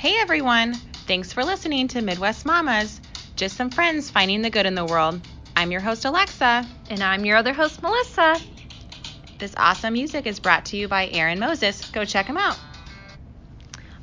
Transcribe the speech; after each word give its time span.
Hey 0.00 0.16
everyone! 0.16 0.72
Thanks 1.06 1.30
for 1.30 1.44
listening 1.44 1.86
to 1.88 2.00
Midwest 2.00 2.46
Mamas, 2.46 3.02
just 3.36 3.54
some 3.54 3.68
friends 3.68 4.08
finding 4.08 4.40
the 4.40 4.48
good 4.48 4.64
in 4.64 4.74
the 4.74 4.86
world. 4.86 5.20
I'm 5.54 5.70
your 5.70 5.82
host, 5.82 6.06
Alexa. 6.06 6.66
And 6.88 7.02
I'm 7.02 7.26
your 7.26 7.36
other 7.36 7.52
host, 7.52 7.82
Melissa. 7.82 8.36
This 9.38 9.52
awesome 9.58 9.92
music 9.92 10.26
is 10.26 10.40
brought 10.40 10.64
to 10.64 10.78
you 10.78 10.88
by 10.88 11.08
Aaron 11.08 11.38
Moses. 11.38 11.90
Go 11.90 12.06
check 12.06 12.24
him 12.24 12.38
out. 12.38 12.58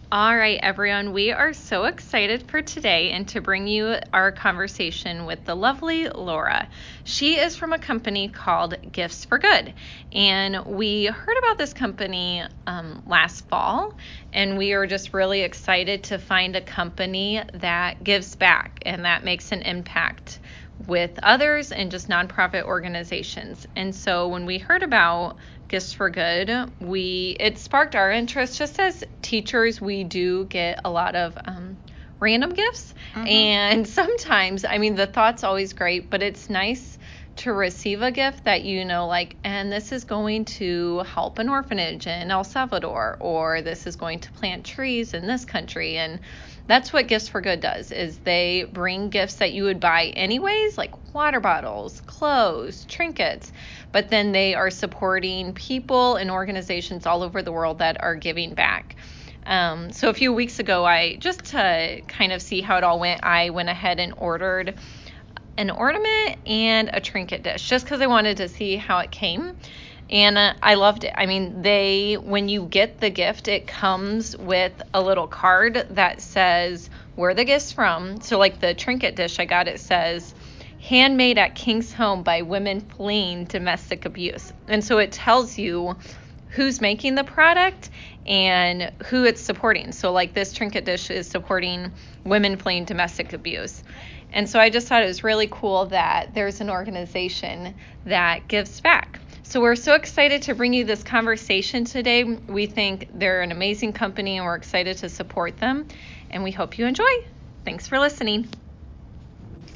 All 0.10 0.38
right, 0.38 0.58
everyone, 0.64 1.12
we 1.12 1.34
are 1.34 1.52
so 1.52 1.84
excited 1.84 2.50
for 2.50 2.62
today 2.62 3.12
and 3.12 3.28
to 3.28 3.42
bring 3.42 3.68
you 3.68 3.98
our 4.14 4.32
conversation 4.32 5.26
with 5.26 5.44
the 5.44 5.54
lovely 5.54 6.08
Laura. 6.08 6.70
She 7.04 7.38
is 7.38 7.58
from 7.58 7.74
a 7.74 7.78
company 7.78 8.30
called 8.30 8.76
Gifts 8.90 9.26
for 9.26 9.38
Good, 9.38 9.74
and 10.14 10.64
we 10.66 11.08
heard 11.08 11.38
about 11.40 11.58
this 11.58 11.74
company 11.74 12.42
um, 12.68 13.04
last 13.06 13.50
fall, 13.50 13.92
and 14.32 14.58
we 14.58 14.72
are 14.72 14.88
just 14.88 15.14
really 15.14 15.42
excited 15.42 16.06
to 16.06 16.20
find 16.20 16.56
a 16.56 16.62
company 16.62 17.42
that 17.56 18.02
gives 18.02 18.34
back 18.34 18.80
and 18.86 19.04
that 19.04 19.26
makes 19.26 19.52
an 19.52 19.62
impact 19.64 20.40
with 20.86 21.20
others 21.24 21.72
and 21.72 21.90
just 21.90 22.08
nonprofit 22.08 22.64
organizations. 22.64 23.66
And 23.76 23.96
so 23.96 24.28
when 24.28 24.46
we 24.46 24.58
heard 24.58 24.84
about 24.84 25.38
Gifts 25.68 25.94
for 25.94 26.10
Good, 26.10 26.52
we 26.80 27.36
it 27.40 27.58
sparked 27.58 27.96
our 27.96 28.12
interest. 28.12 28.58
Just 28.58 28.80
as 28.80 29.04
teachers, 29.22 29.82
we 29.82 30.04
do 30.04 30.46
get 30.46 30.82
a 30.86 30.90
lot 30.90 31.16
of 31.16 31.38
um, 31.46 31.78
random 32.20 32.52
gifts, 32.52 32.94
mm-hmm. 33.14 33.28
and 33.28 33.88
sometimes, 34.00 34.66
I 34.66 34.78
mean, 34.78 34.96
the 34.96 35.08
thought's 35.08 35.44
always 35.44 35.74
great, 35.74 36.10
but 36.10 36.22
it's 36.22 36.50
nice 36.50 36.98
to 37.38 37.54
receive 37.54 38.02
a 38.02 38.12
gift 38.12 38.46
that 38.46 38.64
you 38.64 38.84
know, 38.84 39.08
like, 39.08 39.36
and 39.44 39.72
this 39.72 39.92
is 39.92 40.04
going 40.06 40.46
to 40.46 41.00
help 41.00 41.38
an 41.38 41.50
orphanage 41.50 42.08
in 42.08 42.32
El 42.32 42.44
Salvador, 42.44 43.18
or 43.20 43.62
this 43.62 43.86
is 43.86 43.96
going 43.96 44.20
to 44.20 44.32
plant 44.32 44.66
trees 44.66 45.14
in 45.14 45.28
this 45.28 45.46
country, 45.46 45.98
and 45.98 46.20
that's 46.68 46.92
what 46.92 47.08
Gifts 47.08 47.30
for 47.30 47.42
Good 47.42 47.62
does 47.62 47.92
is 47.92 48.20
they 48.20 48.66
bring 48.72 49.10
gifts 49.10 49.36
that 49.36 49.54
you 49.54 49.64
would 49.64 49.80
buy 49.80 50.08
anyways, 50.08 50.78
like 50.78 51.14
water 51.14 51.40
bottles, 51.40 52.02
clothes, 52.02 52.86
trinkets, 52.86 53.52
but 53.92 54.10
then 54.10 54.34
they 54.34 54.54
are 54.54 54.70
supporting 54.70 55.54
people 55.54 56.18
and 56.18 56.30
organizations 56.30 57.06
all 57.06 57.24
over 57.24 57.42
the 57.42 57.52
world 57.52 57.80
that 57.80 58.04
are 58.04 58.16
giving 58.16 58.54
back. 58.54 58.98
Um, 59.46 59.94
so 59.94 60.10
a 60.10 60.14
few 60.14 60.34
weeks 60.34 60.60
ago, 60.60 60.86
I 60.86 61.16
just 61.16 61.46
to 61.46 62.02
kind 62.08 62.34
of 62.34 62.42
see 62.42 62.62
how 62.62 62.78
it 62.78 62.84
all 62.84 63.00
went, 63.00 63.24
I 63.24 63.50
went 63.50 63.70
ahead 63.70 64.00
and 64.00 64.14
ordered 64.18 64.76
an 65.58 65.72
ornament 65.72 66.38
and 66.46 66.90
a 66.94 67.00
trinket 67.00 67.44
dish 67.44 67.68
just 67.68 67.86
because 67.86 68.02
I 68.02 68.08
wanted 68.08 68.38
to 68.38 68.50
see 68.50 68.76
how 68.76 69.00
it 69.00 69.10
came 69.10 69.54
and 70.10 70.38
uh, 70.38 70.54
I 70.62 70.76
loved 70.76 71.04
it. 71.04 71.14
I 71.16 71.26
mean, 71.26 71.62
they 71.62 72.16
when 72.16 72.50
you 72.50 72.66
get 72.66 73.00
the 73.00 73.10
gift, 73.10 73.48
it 73.48 73.68
comes 73.68 74.38
with 74.38 74.74
a 74.94 75.02
little 75.02 75.28
card 75.28 75.86
that 75.92 76.22
says 76.22 76.90
where 77.16 77.34
the 77.34 77.44
gift's 77.44 77.72
from. 77.72 78.22
So 78.22 78.38
like 78.38 78.60
the 78.60 78.74
trinket 78.74 79.16
dish 79.16 79.40
I 79.40 79.46
got, 79.46 79.68
it 79.68 79.80
says 79.80 80.34
handmade 80.80 81.38
at 81.38 81.56
King's 81.56 81.92
Home 81.94 82.24
by 82.24 82.44
women 82.44 82.80
fleeing 82.80 83.46
domestic 83.46 84.06
abuse. 84.06 84.54
And 84.68 84.84
so 84.84 85.00
it 85.00 85.12
tells 85.12 85.58
you 85.58 85.98
who's 86.50 86.80
making 86.80 87.16
the 87.16 87.24
product 87.24 87.90
and 88.26 88.92
who 89.08 89.26
it's 89.26 89.42
supporting. 89.42 89.92
So 89.92 90.12
like 90.12 90.34
this 90.34 90.54
trinket 90.54 90.86
dish 90.86 91.10
is 91.10 91.28
supporting 91.28 91.92
women 92.24 92.58
fleeing 92.58 92.86
domestic 92.86 93.34
abuse. 93.34 93.84
And 94.32 94.50
so 94.50 94.60
I 94.60 94.70
just 94.70 94.88
thought 94.88 95.04
it 95.04 95.08
was 95.08 95.24
really 95.24 95.48
cool 95.50 95.88
that 95.88 96.34
there's 96.34 96.62
an 96.62 96.70
organization 96.70 97.76
that 98.06 98.48
gives 98.48 98.80
back. 98.82 99.17
So 99.50 99.62
we're 99.62 99.78
so 99.78 99.94
excited 99.94 100.42
to 100.42 100.56
bring 100.56 100.74
you 100.74 100.84
this 100.84 101.04
conversation 101.04 101.86
today. 101.86 102.26
We 102.26 102.66
think 102.66 103.08
they're 103.14 103.42
an 103.42 103.54
amazing 103.54 103.94
company 103.94 104.36
and 104.36 104.46
we're 104.46 104.56
excited 104.56 104.98
to 104.98 105.08
support 105.08 105.56
them. 105.58 105.88
And 106.30 106.44
we 106.44 106.52
hope 106.52 106.78
you 106.78 106.86
enjoy. 106.86 107.10
Thanks 107.64 107.88
for 107.88 107.98
listening. 107.98 108.50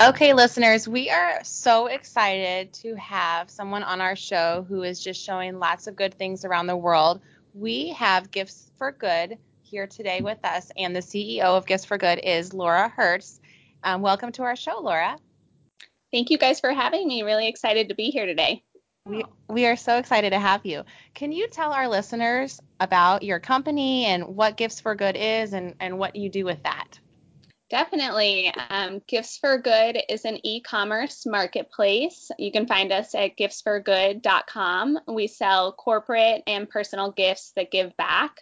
Okay, 0.02 0.34
listeners, 0.34 0.90
we 0.90 1.10
are 1.10 1.42
so 1.46 1.86
excited 1.86 2.74
to 2.74 2.96
have 2.96 3.50
someone 3.50 3.84
on 3.84 4.02
our 4.02 4.18
show 4.18 4.66
who 4.68 4.84
is 4.84 5.02
just 5.02 5.24
showing 5.24 5.58
lots 5.58 5.88
of 5.88 5.96
good 5.96 6.16
things 6.16 6.44
around 6.44 6.68
the 6.68 6.76
world. 6.76 7.22
We 7.54 7.92
have 7.92 8.30
Gifts 8.30 8.70
for 8.78 8.92
Good 8.92 9.38
here 9.62 9.88
today 9.88 10.20
with 10.20 10.44
us, 10.44 10.70
and 10.76 10.94
the 10.94 11.00
CEO 11.00 11.44
of 11.44 11.66
Gifts 11.66 11.86
for 11.86 11.98
Good 11.98 12.20
is 12.20 12.54
Laura 12.54 12.90
Hertz. 12.90 13.40
Um, 13.86 14.02
welcome 14.02 14.34
to 14.34 14.44
our 14.44 14.58
show, 14.58 14.82
Laura. 14.82 15.16
Thank 16.12 16.30
you 16.30 16.38
guys 16.38 16.60
for 16.60 16.74
having 16.74 17.08
me. 17.08 17.24
Really 17.24 17.48
excited 17.48 17.88
to 17.88 17.96
be 17.96 18.10
here 18.10 18.26
today. 18.26 18.64
We, 19.06 19.24
we 19.50 19.66
are 19.66 19.76
so 19.76 19.98
excited 19.98 20.30
to 20.30 20.40
have 20.40 20.66
you. 20.66 20.84
Can 21.16 21.32
you 21.32 21.48
tell 21.48 21.74
our 21.74 21.88
listeners 21.88 22.62
about 22.80 23.24
your 23.24 23.40
company 23.40 24.06
and 24.06 24.24
what 24.36 24.58
Gifts 24.58 24.80
for 24.80 24.94
Good 24.94 25.18
is 25.18 25.54
and, 25.54 25.76
and 25.80 25.98
what 25.98 26.16
you 26.16 26.30
do 26.30 26.46
with 26.46 26.62
that? 26.64 27.00
Definitely. 27.72 28.54
Um, 28.70 29.02
Gifts 29.08 29.38
for 29.38 29.58
Good 29.58 29.98
is 30.10 30.26
an 30.26 30.46
e 30.46 30.62
commerce 30.62 31.26
marketplace. 31.26 32.30
You 32.38 32.52
can 32.52 32.68
find 32.68 32.92
us 32.92 33.16
at 33.16 33.38
giftsforgood.com. 33.38 35.00
We 35.08 35.28
sell 35.28 35.72
corporate 35.72 36.44
and 36.46 36.70
personal 36.70 37.12
gifts 37.12 37.54
that 37.56 37.72
give 37.72 37.96
back. 37.98 38.42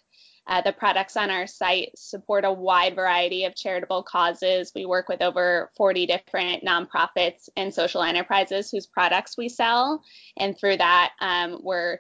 Uh, 0.50 0.62
the 0.62 0.74
products 0.74 1.16
on 1.16 1.30
our 1.30 1.46
site 1.46 1.92
support 1.96 2.44
a 2.44 2.52
wide 2.52 2.96
variety 2.96 3.46
of 3.46 3.56
charitable 3.56 4.02
causes. 4.02 4.72
We 4.74 4.88
work 4.88 5.08
with 5.08 5.22
over 5.22 5.70
40 5.78 6.08
different 6.08 6.66
nonprofits 6.66 7.50
and 7.56 7.72
social 7.72 8.02
enterprises 8.02 8.72
whose 8.72 8.88
products 8.88 9.38
we 9.38 9.48
sell. 9.48 10.04
And 10.38 10.58
through 10.58 10.78
that, 10.78 11.12
um, 11.22 11.60
we're 11.62 12.00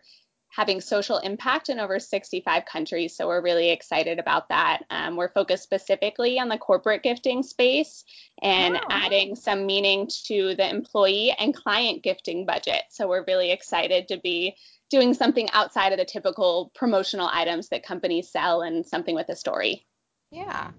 having 0.50 0.82
social 0.82 1.20
impact 1.20 1.70
in 1.70 1.80
over 1.80 2.00
65 2.00 2.66
countries. 2.66 3.16
So 3.16 3.28
we're 3.28 3.42
really 3.42 3.70
excited 3.70 4.20
about 4.20 4.50
that. 4.50 4.84
Um, 4.90 5.16
we're 5.16 5.32
focused 5.32 5.64
specifically 5.64 6.40
on 6.40 6.50
the 6.50 6.58
corporate 6.58 7.04
gifting 7.04 7.44
space 7.44 8.04
and 8.42 8.78
oh. 8.78 8.88
adding 8.90 9.36
some 9.36 9.66
meaning 9.66 10.10
to 10.26 10.56
the 10.56 10.70
employee 10.70 11.36
and 11.38 11.56
client 11.56 12.04
gifting 12.04 12.46
budget. 12.46 12.82
So 12.90 13.08
we're 13.08 13.26
really 13.28 13.52
excited 13.52 14.08
to 14.08 14.18
be 14.18 14.56
doing 14.90 15.14
something 15.14 15.48
outside 15.52 15.92
of 15.92 16.00
the 16.00 16.06
typical 16.06 16.72
promotional 16.74 17.30
items 17.32 17.70
that 17.70 17.84
companies 17.84 18.32
sell 18.32 18.62
and 18.62 18.86
something 18.86 19.14
with 19.14 19.30
a 19.30 19.36
story. 19.36 19.86
Yeah, 20.32 20.72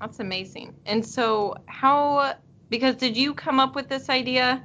that's 0.00 0.20
amazing. 0.20 0.74
And 0.86 1.04
so, 1.04 1.56
how, 1.66 2.34
because 2.70 2.96
did 2.96 3.16
you 3.16 3.34
come 3.34 3.58
up 3.58 3.74
with 3.74 3.88
this 3.88 4.08
idea? 4.08 4.62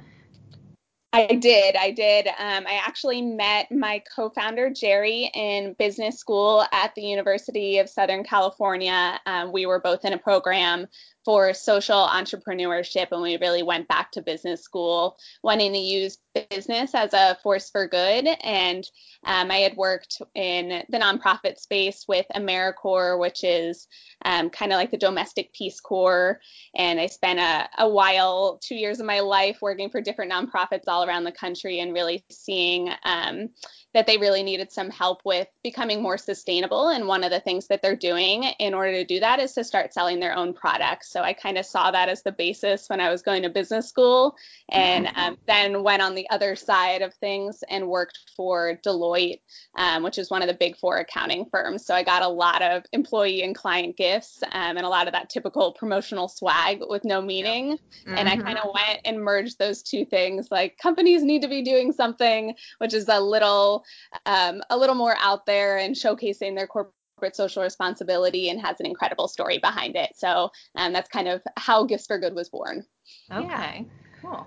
I 1.14 1.26
did. 1.26 1.76
I 1.76 1.90
did. 1.90 2.26
Um, 2.26 2.66
I 2.66 2.80
actually 2.86 3.20
met 3.20 3.70
my 3.70 4.02
co 4.14 4.30
founder, 4.30 4.70
Jerry, 4.70 5.30
in 5.34 5.74
business 5.78 6.18
school 6.18 6.64
at 6.72 6.94
the 6.94 7.02
University 7.02 7.78
of 7.78 7.90
Southern 7.90 8.24
California. 8.24 9.20
Um, 9.26 9.52
we 9.52 9.66
were 9.66 9.78
both 9.78 10.06
in 10.06 10.14
a 10.14 10.18
program 10.18 10.86
for 11.24 11.54
social 11.54 12.08
entrepreneurship 12.08 13.08
and 13.12 13.22
we 13.22 13.36
really 13.36 13.62
went 13.62 13.88
back 13.88 14.10
to 14.10 14.22
business 14.22 14.62
school 14.62 15.16
wanting 15.42 15.72
to 15.72 15.78
use 15.78 16.18
business 16.50 16.94
as 16.94 17.12
a 17.12 17.36
force 17.42 17.70
for 17.70 17.86
good. 17.86 18.26
And 18.42 18.84
um, 19.24 19.50
i 19.50 19.58
had 19.58 19.76
worked 19.76 20.20
in 20.34 20.82
the 20.88 20.98
nonprofit 20.98 21.58
space 21.58 22.04
with 22.08 22.26
americorps 22.34 23.18
which 23.18 23.44
is 23.44 23.86
um, 24.24 24.50
kind 24.50 24.72
of 24.72 24.76
like 24.76 24.90
the 24.90 24.96
domestic 24.96 25.52
peace 25.52 25.80
corps. 25.80 26.40
And 26.74 26.98
i 26.98 27.06
spent 27.06 27.38
a, 27.38 27.68
a 27.78 27.88
while 27.88 28.58
two 28.62 28.74
years 28.74 29.00
of 29.00 29.06
my 29.06 29.20
life 29.20 29.58
working 29.60 29.90
for 29.90 30.00
different 30.00 30.32
nonprofits 30.32 30.88
all 30.88 31.04
around 31.04 31.24
the 31.24 31.32
country 31.32 31.80
and 31.80 31.92
really 31.92 32.24
seeing 32.30 32.90
um, 33.04 33.50
that 33.94 34.06
they 34.06 34.16
really 34.16 34.42
needed 34.42 34.72
some 34.72 34.90
help 34.90 35.20
with 35.24 35.48
becoming 35.62 36.02
more 36.02 36.16
sustainable. 36.16 36.88
And 36.88 37.06
one 37.06 37.24
of 37.24 37.30
the 37.30 37.40
things 37.40 37.66
that 37.68 37.82
they're 37.82 37.96
doing 37.96 38.44
in 38.58 38.74
order 38.74 38.92
to 38.92 39.04
do 39.04 39.20
that 39.20 39.38
is 39.38 39.52
to 39.52 39.64
start 39.64 39.92
selling 39.92 40.18
their 40.18 40.34
own 40.34 40.54
products 40.54 41.11
so 41.12 41.22
I 41.22 41.32
kind 41.32 41.58
of 41.58 41.66
saw 41.66 41.90
that 41.90 42.08
as 42.08 42.22
the 42.22 42.32
basis 42.32 42.88
when 42.88 43.00
I 43.00 43.10
was 43.10 43.22
going 43.22 43.42
to 43.42 43.50
business 43.50 43.88
school, 43.88 44.34
and 44.70 45.06
mm-hmm. 45.06 45.18
um, 45.18 45.38
then 45.46 45.82
went 45.82 46.02
on 46.02 46.14
the 46.14 46.28
other 46.30 46.56
side 46.56 47.02
of 47.02 47.14
things 47.14 47.62
and 47.68 47.86
worked 47.86 48.18
for 48.36 48.78
Deloitte, 48.84 49.40
um, 49.76 50.02
which 50.02 50.18
is 50.18 50.30
one 50.30 50.42
of 50.42 50.48
the 50.48 50.54
big 50.54 50.76
four 50.76 50.98
accounting 50.98 51.46
firms. 51.50 51.84
So 51.84 51.94
I 51.94 52.02
got 52.02 52.22
a 52.22 52.28
lot 52.28 52.62
of 52.62 52.84
employee 52.92 53.42
and 53.42 53.54
client 53.54 53.96
gifts 53.96 54.42
um, 54.52 54.76
and 54.76 54.86
a 54.86 54.88
lot 54.88 55.06
of 55.06 55.12
that 55.12 55.28
typical 55.28 55.72
promotional 55.72 56.28
swag 56.28 56.80
with 56.88 57.04
no 57.04 57.20
meaning. 57.20 57.78
Mm-hmm. 58.06 58.16
And 58.16 58.28
I 58.28 58.36
kind 58.36 58.58
of 58.58 58.70
went 58.72 59.00
and 59.04 59.22
merged 59.22 59.58
those 59.58 59.82
two 59.82 60.04
things. 60.04 60.48
Like 60.50 60.78
companies 60.78 61.22
need 61.22 61.42
to 61.42 61.48
be 61.48 61.62
doing 61.62 61.92
something, 61.92 62.54
which 62.78 62.94
is 62.94 63.08
a 63.08 63.20
little 63.20 63.84
um, 64.26 64.62
a 64.70 64.76
little 64.76 64.94
more 64.94 65.16
out 65.18 65.46
there 65.46 65.78
and 65.78 65.94
showcasing 65.94 66.56
their 66.56 66.66
corporate 66.66 66.94
corporate 67.22 67.36
social 67.36 67.62
responsibility 67.62 68.50
and 68.50 68.60
has 68.60 68.80
an 68.80 68.86
incredible 68.86 69.28
story 69.28 69.58
behind 69.58 69.94
it. 69.94 70.10
So 70.16 70.50
um, 70.74 70.92
that's 70.92 71.08
kind 71.08 71.28
of 71.28 71.40
how 71.56 71.84
Gifts 71.84 72.06
for 72.06 72.18
Good 72.18 72.34
was 72.34 72.48
born. 72.48 72.84
Okay, 73.32 73.86
cool. 74.20 74.44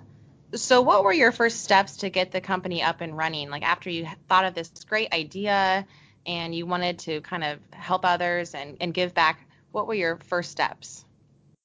So, 0.56 0.82
what 0.82 1.04
were 1.04 1.14
your 1.14 1.32
first 1.32 1.64
steps 1.64 1.98
to 1.98 2.10
get 2.10 2.32
the 2.32 2.42
company 2.42 2.84
up 2.84 3.02
and 3.02 3.18
running? 3.18 3.50
Like, 3.50 3.64
after 3.64 3.90
you 3.90 4.08
thought 4.28 4.46
of 4.46 4.54
this 4.54 4.70
great 4.88 5.14
idea 5.14 5.86
and 6.26 6.54
you 6.54 6.66
wanted 6.66 7.00
to 7.00 7.22
kind 7.22 7.44
of 7.44 7.60
help 7.72 8.04
others 8.04 8.54
and, 8.54 8.78
and 8.82 8.94
give 8.94 9.14
back, 9.14 9.40
what 9.72 9.88
were 9.88 9.94
your 9.94 10.18
first 10.26 10.52
steps? 10.52 11.06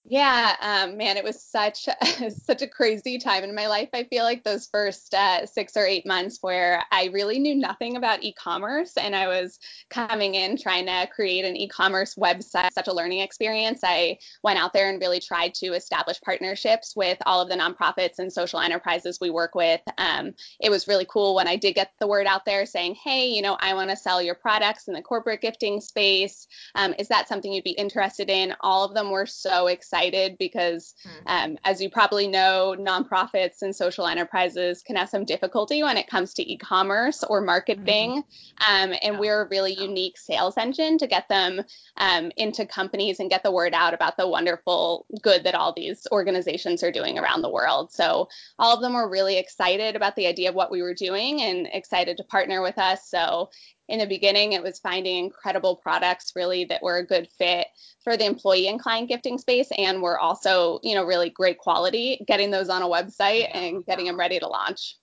Yeah, 0.05 0.57
um, 0.61 0.97
man, 0.97 1.19
it 1.19 1.25
was 1.25 1.43
such 1.43 1.87
such 2.45 2.63
a 2.63 2.67
crazy 2.67 3.19
time 3.19 3.45
in 3.45 3.55
my 3.55 3.67
life. 3.67 3.91
I 3.93 4.05
feel 4.05 4.25
like 4.25 4.43
those 4.43 4.67
first 4.67 5.13
uh, 5.13 5.45
six 5.45 5.77
or 5.77 5.85
eight 5.87 6.07
months 6.07 6.39
where 6.41 6.83
I 6.91 7.11
really 7.13 7.39
knew 7.39 7.55
nothing 7.55 7.97
about 7.97 8.25
e-commerce, 8.25 8.97
and 8.97 9.15
I 9.15 9.29
was 9.29 9.59
coming 9.91 10.35
in 10.37 10.57
trying 10.57 10.87
to 10.87 11.07
create 11.15 11.45
an 11.45 11.55
e-commerce 11.55 12.15
website. 12.15 12.73
Such 12.73 12.89
a 12.89 12.95
learning 12.95 13.21
experience. 13.21 13.81
I 13.85 14.19
went 14.43 14.59
out 14.59 14.73
there 14.73 14.89
and 14.89 15.01
really 15.01 15.21
tried 15.21 15.53
to 15.57 15.75
establish 15.75 16.19
partnerships 16.23 16.97
with 16.97 17.19
all 17.27 17.43
of 17.43 17.51
the 17.51 17.57
nonprofits 17.57 18.19
and 18.19 18.33
social 18.33 18.59
enterprises 18.59 19.19
we 19.21 19.31
work 19.31 19.55
with. 19.55 19.83
Um, 19.99 20.33
it 20.61 20.71
was 20.71 20.89
really 20.89 21.07
cool 21.09 21.35
when 21.35 21.47
I 21.47 21.57
did 21.57 21.75
get 21.75 21.93
the 22.01 22.09
word 22.09 22.27
out 22.27 22.47
there 22.47 22.65
saying, 22.65 22.97
"Hey, 23.05 23.27
you 23.27 23.43
know, 23.43 23.59
I 23.61 23.75
want 23.75 23.91
to 23.91 23.97
sell 23.97 24.23
your 24.23 24.35
products 24.35 24.89
in 24.89 24.95
the 24.95 25.03
corporate 25.03 25.43
gifting 25.43 25.83
space. 25.83 26.49
Um, 26.75 26.95
is 26.99 27.09
that 27.09 27.29
something 27.29 27.53
you'd 27.53 27.65
be 27.65 27.73
interested 27.73 28.31
in?" 28.31 28.57
All 28.63 28.83
of 28.83 28.95
them 28.95 29.11
were 29.11 29.27
so 29.27 29.67
excited 29.67 29.90
excited 29.91 30.37
because, 30.39 30.95
mm-hmm. 31.05 31.27
um, 31.27 31.59
as 31.65 31.81
you 31.81 31.91
probably 31.91 32.29
know, 32.29 32.77
nonprofits 32.79 33.63
and 33.63 33.75
social 33.75 34.07
enterprises 34.07 34.83
can 34.83 34.97
have 34.97 35.09
some 35.09 35.25
difficulty 35.25 35.83
when 35.83 35.97
it 35.97 36.07
comes 36.07 36.35
to 36.35 36.53
e 36.53 36.57
commerce 36.57 37.25
or 37.25 37.41
marketing. 37.41 38.23
Mm-hmm. 38.23 38.93
Um, 38.93 38.99
and 39.03 39.19
we're 39.19 39.43
a 39.43 39.49
really 39.49 39.75
unique 39.75 40.17
sales 40.17 40.57
engine 40.57 40.99
to 40.99 41.07
get 41.07 41.29
them 41.29 41.63
um, 41.97 42.31
into 42.37 42.67
companies 42.67 43.21
and 43.21 43.31
get 43.31 43.43
the 43.43 43.51
word 43.51 43.75
out 43.75 43.95
about 43.95 44.17
the 44.17 44.29
wonderful 44.29 45.07
good 45.23 45.45
that 45.45 45.55
all 45.55 45.73
these 45.73 46.07
organizations 46.13 46.83
are 46.83 46.93
doing 46.93 47.19
around 47.19 47.43
the 47.43 47.51
world. 47.51 47.93
So, 47.93 48.29
all 48.59 48.75
of 48.75 48.83
them 48.83 48.95
were 48.95 49.09
really 49.09 49.39
excited 49.39 49.97
about 49.97 50.17
the 50.17 50.27
idea 50.27 50.51
of 50.51 50.55
what 50.55 50.71
we 50.71 50.83
were 50.83 50.95
doing 50.95 51.43
and 51.43 51.69
excited 51.73 52.17
to 52.19 52.25
partner 52.25 52.63
with 52.63 52.79
us. 52.79 53.09
So, 53.09 53.51
in 53.91 53.99
the 53.99 54.07
beginning, 54.07 54.53
it 54.53 54.63
was 54.63 54.79
finding 54.79 55.25
incredible 55.25 55.77
products 55.77 56.33
really 56.37 56.65
that 56.67 56.83
were 56.83 56.99
a 56.99 57.07
good 57.07 57.29
fit 57.37 57.67
for 58.03 58.17
the 58.17 58.25
employee 58.25 58.69
and 58.69 58.81
client 58.81 59.09
gifting 59.09 59.37
space 59.37 59.69
and 59.77 60.01
were 60.01 60.19
also, 60.19 60.79
you 60.83 60.95
know, 60.95 61.05
really 61.05 61.31
great 61.31 61.59
quality, 61.59 62.25
getting 62.27 62.51
those 62.51 62.69
on 62.69 62.83
a 62.83 62.87
website 62.87 63.51
and 63.53 63.85
getting 63.85 64.07
them 64.07 64.19
ready 64.19 64.39
to 64.39 64.47
launch. 64.47 64.97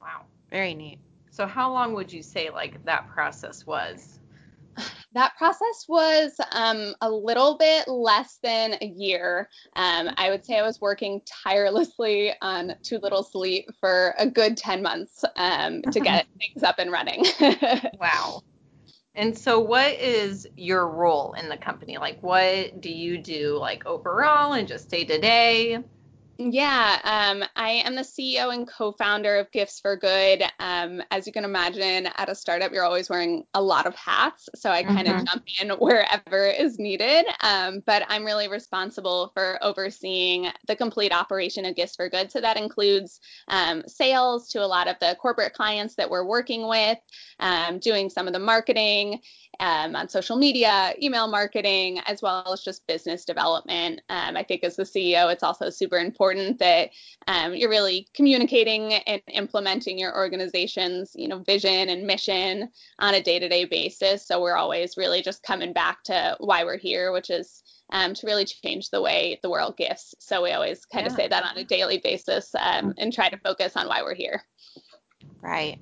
Wow, 0.00 0.22
very 0.50 0.74
neat. 0.74 0.98
So 1.30 1.46
how 1.46 1.70
long 1.70 1.92
would 1.94 2.12
you 2.12 2.22
say 2.22 2.50
like 2.50 2.82
that 2.84 3.08
process 3.08 3.66
was? 3.66 4.18
That 5.14 5.36
process 5.36 5.84
was 5.88 6.32
um, 6.52 6.94
a 7.00 7.10
little 7.10 7.56
bit 7.58 7.86
less 7.86 8.38
than 8.42 8.74
a 8.80 8.86
year. 8.86 9.48
Um, 9.76 10.10
I 10.16 10.30
would 10.30 10.44
say 10.44 10.58
I 10.58 10.62
was 10.62 10.80
working 10.80 11.20
tirelessly 11.26 12.32
on 12.40 12.74
too 12.82 12.98
little 12.98 13.22
sleep 13.22 13.68
for 13.78 14.14
a 14.18 14.26
good 14.28 14.56
10 14.56 14.82
months 14.82 15.24
um, 15.36 15.82
to 15.82 16.00
get 16.00 16.26
things 16.38 16.62
up 16.62 16.78
and 16.78 16.90
running. 16.90 17.24
wow. 18.00 18.42
And 19.14 19.36
so, 19.36 19.60
what 19.60 19.92
is 20.00 20.48
your 20.56 20.88
role 20.88 21.34
in 21.34 21.50
the 21.50 21.58
company? 21.58 21.98
Like, 21.98 22.22
what 22.22 22.80
do 22.80 22.90
you 22.90 23.18
do, 23.18 23.58
like 23.58 23.84
overall 23.84 24.54
and 24.54 24.66
just 24.66 24.88
day 24.88 25.04
to 25.04 25.18
day? 25.20 25.78
Yeah, 26.50 26.98
um, 27.04 27.44
I 27.54 27.70
am 27.70 27.94
the 27.94 28.02
CEO 28.02 28.52
and 28.52 28.66
co-founder 28.66 29.36
of 29.36 29.50
Gifts 29.52 29.78
for 29.78 29.96
Good. 29.96 30.42
Um, 30.58 31.00
as 31.12 31.24
you 31.24 31.32
can 31.32 31.44
imagine, 31.44 32.08
at 32.16 32.28
a 32.28 32.34
startup, 32.34 32.72
you're 32.72 32.84
always 32.84 33.08
wearing 33.08 33.44
a 33.54 33.62
lot 33.62 33.86
of 33.86 33.94
hats, 33.94 34.48
so 34.56 34.68
I 34.70 34.82
kind 34.82 35.06
of 35.06 35.14
mm-hmm. 35.14 35.24
jump 35.24 35.44
in 35.60 35.70
wherever 35.78 36.46
is 36.46 36.80
needed. 36.80 37.26
Um, 37.42 37.82
but 37.86 38.04
I'm 38.08 38.24
really 38.24 38.48
responsible 38.48 39.30
for 39.34 39.58
overseeing 39.62 40.48
the 40.66 40.74
complete 40.74 41.12
operation 41.12 41.64
of 41.64 41.76
Gifts 41.76 41.94
for 41.94 42.08
Good. 42.08 42.32
So 42.32 42.40
that 42.40 42.56
includes 42.56 43.20
um, 43.46 43.84
sales 43.86 44.48
to 44.48 44.64
a 44.64 44.66
lot 44.66 44.88
of 44.88 44.96
the 45.00 45.16
corporate 45.20 45.52
clients 45.52 45.94
that 45.94 46.10
we're 46.10 46.26
working 46.26 46.66
with, 46.66 46.98
um, 47.38 47.78
doing 47.78 48.10
some 48.10 48.26
of 48.26 48.32
the 48.32 48.40
marketing 48.40 49.20
um, 49.60 49.94
on 49.94 50.08
social 50.08 50.36
media, 50.36 50.94
email 51.00 51.28
marketing, 51.28 52.00
as 52.06 52.20
well 52.20 52.52
as 52.52 52.62
just 52.62 52.84
business 52.88 53.24
development. 53.24 54.00
I 54.08 54.42
think 54.42 54.64
as 54.64 54.76
the 54.76 54.82
CEO, 54.82 55.30
it's 55.32 55.42
also 55.42 55.70
super 55.70 55.98
important 55.98 56.31
important 56.32 56.58
that 56.58 56.90
um, 57.26 57.54
you're 57.54 57.70
really 57.70 58.08
communicating 58.14 58.94
and 58.94 59.22
implementing 59.28 59.98
your 59.98 60.16
organization's 60.16 61.12
you 61.14 61.28
know 61.28 61.38
vision 61.38 61.88
and 61.88 62.06
mission 62.06 62.68
on 62.98 63.14
a 63.14 63.22
day-to-day 63.22 63.64
basis 63.66 64.26
so 64.26 64.40
we're 64.40 64.56
always 64.56 64.96
really 64.96 65.22
just 65.22 65.42
coming 65.42 65.72
back 65.72 66.02
to 66.04 66.36
why 66.40 66.64
we're 66.64 66.78
here 66.78 67.12
which 67.12 67.30
is 67.30 67.62
um, 67.92 68.14
to 68.14 68.26
really 68.26 68.44
change 68.44 68.90
the 68.90 69.00
way 69.00 69.38
the 69.42 69.50
world 69.50 69.76
gifts 69.76 70.14
so 70.18 70.42
we 70.42 70.50
always 70.52 70.84
kind 70.86 71.04
yeah. 71.04 71.12
of 71.12 71.16
say 71.16 71.28
that 71.28 71.44
on 71.44 71.56
a 71.56 71.64
daily 71.64 71.98
basis 71.98 72.54
um, 72.58 72.94
and 72.98 73.12
try 73.12 73.28
to 73.28 73.38
focus 73.38 73.76
on 73.76 73.86
why 73.86 74.02
we're 74.02 74.14
here 74.14 74.42
right 75.40 75.78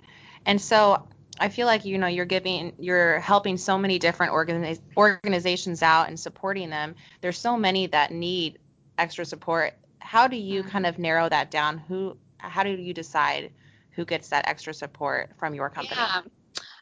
and 0.46 0.60
so 0.60 1.06
I 1.42 1.48
feel 1.48 1.66
like 1.66 1.86
you 1.86 1.96
know 1.96 2.06
you're 2.06 2.26
giving 2.26 2.74
you're 2.78 3.18
helping 3.20 3.56
so 3.56 3.78
many 3.78 3.98
different 3.98 4.32
organiz- 4.32 4.80
organizations 4.94 5.82
out 5.82 6.08
and 6.08 6.20
supporting 6.20 6.68
them. 6.68 6.94
There's 7.22 7.38
so 7.38 7.56
many 7.56 7.86
that 7.86 8.12
need 8.12 8.58
extra 8.98 9.24
support 9.24 9.72
how 10.00 10.26
do 10.26 10.36
you 10.36 10.62
kind 10.62 10.86
of 10.86 10.98
narrow 10.98 11.28
that 11.28 11.50
down? 11.50 11.78
Who, 11.78 12.16
how 12.38 12.62
do 12.62 12.70
you 12.70 12.92
decide 12.92 13.52
who 13.90 14.04
gets 14.04 14.28
that 14.28 14.48
extra 14.48 14.74
support 14.74 15.30
from 15.38 15.54
your 15.54 15.70
company? 15.70 15.96
Yeah. 15.96 16.22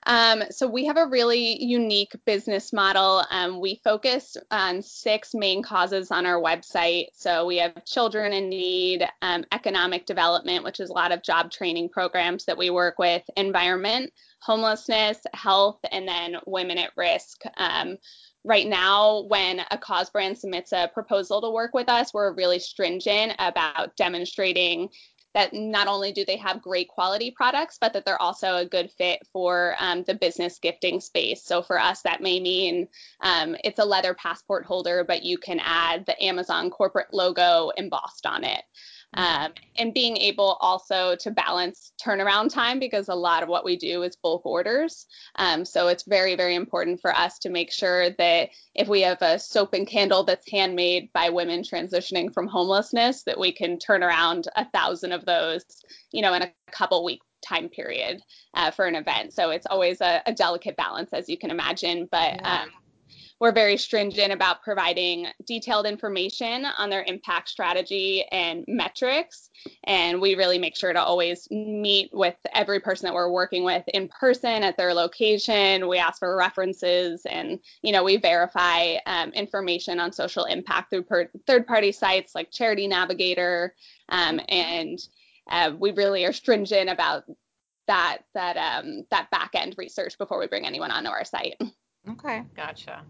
Um, 0.06 0.44
so 0.50 0.66
we 0.66 0.86
have 0.86 0.96
a 0.96 1.06
really 1.06 1.62
unique 1.62 2.16
business 2.24 2.72
model. 2.72 3.24
Um, 3.30 3.60
we 3.60 3.80
focus 3.84 4.38
on 4.50 4.80
six 4.80 5.34
main 5.34 5.62
causes 5.62 6.10
on 6.10 6.24
our 6.24 6.40
website. 6.40 7.08
So 7.12 7.44
we 7.44 7.58
have 7.58 7.84
children 7.84 8.32
in 8.32 8.48
need, 8.48 9.06
um, 9.20 9.44
economic 9.52 10.06
development, 10.06 10.64
which 10.64 10.80
is 10.80 10.88
a 10.88 10.94
lot 10.94 11.12
of 11.12 11.22
job 11.22 11.50
training 11.50 11.90
programs 11.90 12.46
that 12.46 12.56
we 12.56 12.70
work 12.70 12.98
with, 12.98 13.22
environment, 13.36 14.10
homelessness, 14.40 15.18
health, 15.34 15.80
and 15.92 16.08
then 16.08 16.36
women 16.46 16.78
at 16.78 16.92
risk. 16.96 17.42
Right 18.48 18.66
now, 18.66 19.24
when 19.28 19.60
a 19.70 19.76
cause 19.76 20.08
brand 20.08 20.38
submits 20.38 20.72
a 20.72 20.88
proposal 20.94 21.42
to 21.42 21.50
work 21.50 21.74
with 21.74 21.90
us, 21.90 22.14
we're 22.14 22.32
really 22.32 22.58
stringent 22.58 23.34
about 23.38 23.94
demonstrating 23.96 24.88
that 25.34 25.52
not 25.52 25.86
only 25.86 26.12
do 26.12 26.24
they 26.24 26.38
have 26.38 26.62
great 26.62 26.88
quality 26.88 27.30
products, 27.30 27.76
but 27.78 27.92
that 27.92 28.06
they're 28.06 28.22
also 28.22 28.56
a 28.56 28.64
good 28.64 28.90
fit 28.90 29.20
for 29.34 29.74
um, 29.78 30.02
the 30.04 30.14
business 30.14 30.58
gifting 30.58 30.98
space. 30.98 31.44
So 31.44 31.60
for 31.60 31.78
us, 31.78 32.00
that 32.02 32.22
may 32.22 32.40
mean 32.40 32.88
um, 33.20 33.54
it's 33.64 33.80
a 33.80 33.84
leather 33.84 34.14
passport 34.14 34.64
holder, 34.64 35.04
but 35.06 35.22
you 35.22 35.36
can 35.36 35.60
add 35.62 36.06
the 36.06 36.24
Amazon 36.24 36.70
corporate 36.70 37.12
logo 37.12 37.70
embossed 37.76 38.24
on 38.24 38.44
it. 38.44 38.62
Mm-hmm. 39.16 39.44
Um, 39.44 39.52
and 39.76 39.94
being 39.94 40.16
able 40.18 40.58
also 40.60 41.16
to 41.16 41.30
balance 41.30 41.92
turnaround 42.02 42.52
time 42.52 42.78
because 42.78 43.08
a 43.08 43.14
lot 43.14 43.42
of 43.42 43.48
what 43.48 43.64
we 43.64 43.76
do 43.76 44.02
is 44.02 44.16
bulk 44.16 44.44
orders. 44.44 45.06
Um, 45.36 45.64
so 45.64 45.88
it's 45.88 46.04
very, 46.04 46.36
very 46.36 46.54
important 46.54 47.00
for 47.00 47.14
us 47.16 47.38
to 47.40 47.48
make 47.48 47.72
sure 47.72 48.10
that 48.10 48.50
if 48.74 48.86
we 48.86 49.00
have 49.02 49.22
a 49.22 49.38
soap 49.38 49.72
and 49.72 49.86
candle 49.86 50.24
that's 50.24 50.50
handmade 50.50 51.10
by 51.14 51.30
women 51.30 51.62
transitioning 51.62 52.32
from 52.32 52.48
homelessness, 52.48 53.22
that 53.22 53.38
we 53.38 53.52
can 53.52 53.78
turn 53.78 54.02
around 54.02 54.48
a 54.56 54.66
thousand 54.70 55.12
of 55.12 55.24
those, 55.24 55.64
you 56.12 56.20
know, 56.20 56.34
in 56.34 56.42
a 56.42 56.52
couple 56.70 57.02
week 57.02 57.22
time 57.42 57.68
period 57.68 58.20
uh, 58.54 58.70
for 58.70 58.84
an 58.86 58.94
event. 58.94 59.32
So 59.32 59.50
it's 59.50 59.66
always 59.66 60.00
a, 60.00 60.22
a, 60.26 60.34
delicate 60.34 60.76
balance, 60.76 61.10
as 61.12 61.28
you 61.28 61.38
can 61.38 61.50
imagine. 61.50 62.08
But 62.10 62.34
yeah. 62.34 62.62
um, 62.62 62.68
we're 63.40 63.52
very 63.52 63.76
stringent 63.76 64.32
about 64.32 64.62
providing 64.62 65.26
detailed 65.46 65.86
information 65.86 66.64
on 66.64 66.90
their 66.90 67.04
impact 67.04 67.48
strategy 67.48 68.24
and 68.32 68.64
metrics. 68.66 69.50
And 69.84 70.20
we 70.20 70.34
really 70.34 70.58
make 70.58 70.76
sure 70.76 70.92
to 70.92 71.02
always 71.02 71.48
meet 71.50 72.10
with 72.12 72.34
every 72.52 72.80
person 72.80 73.06
that 73.06 73.14
we're 73.14 73.30
working 73.30 73.64
with 73.64 73.84
in 73.88 74.08
person 74.08 74.62
at 74.64 74.76
their 74.76 74.92
location. 74.92 75.88
We 75.88 75.98
ask 75.98 76.18
for 76.18 76.36
references 76.36 77.22
and, 77.26 77.60
you 77.82 77.92
know, 77.92 78.02
we 78.02 78.16
verify 78.16 78.96
um, 79.06 79.30
information 79.30 80.00
on 80.00 80.12
social 80.12 80.44
impact 80.44 80.90
through 80.90 81.04
per- 81.04 81.30
third 81.46 81.66
party 81.66 81.92
sites 81.92 82.34
like 82.34 82.50
Charity 82.50 82.88
Navigator. 82.88 83.74
Um, 84.08 84.40
and 84.48 84.98
uh, 85.48 85.72
we 85.78 85.92
really 85.92 86.24
are 86.24 86.32
stringent 86.32 86.90
about 86.90 87.24
that 87.86 88.18
that 88.34 88.56
um, 88.56 89.04
that 89.10 89.30
back 89.30 89.50
end 89.54 89.74
research 89.78 90.18
before 90.18 90.38
we 90.38 90.46
bring 90.46 90.66
anyone 90.66 90.90
onto 90.90 91.08
our 91.08 91.24
site. 91.24 91.54
Okay, 92.08 92.42
gotcha. 92.54 93.02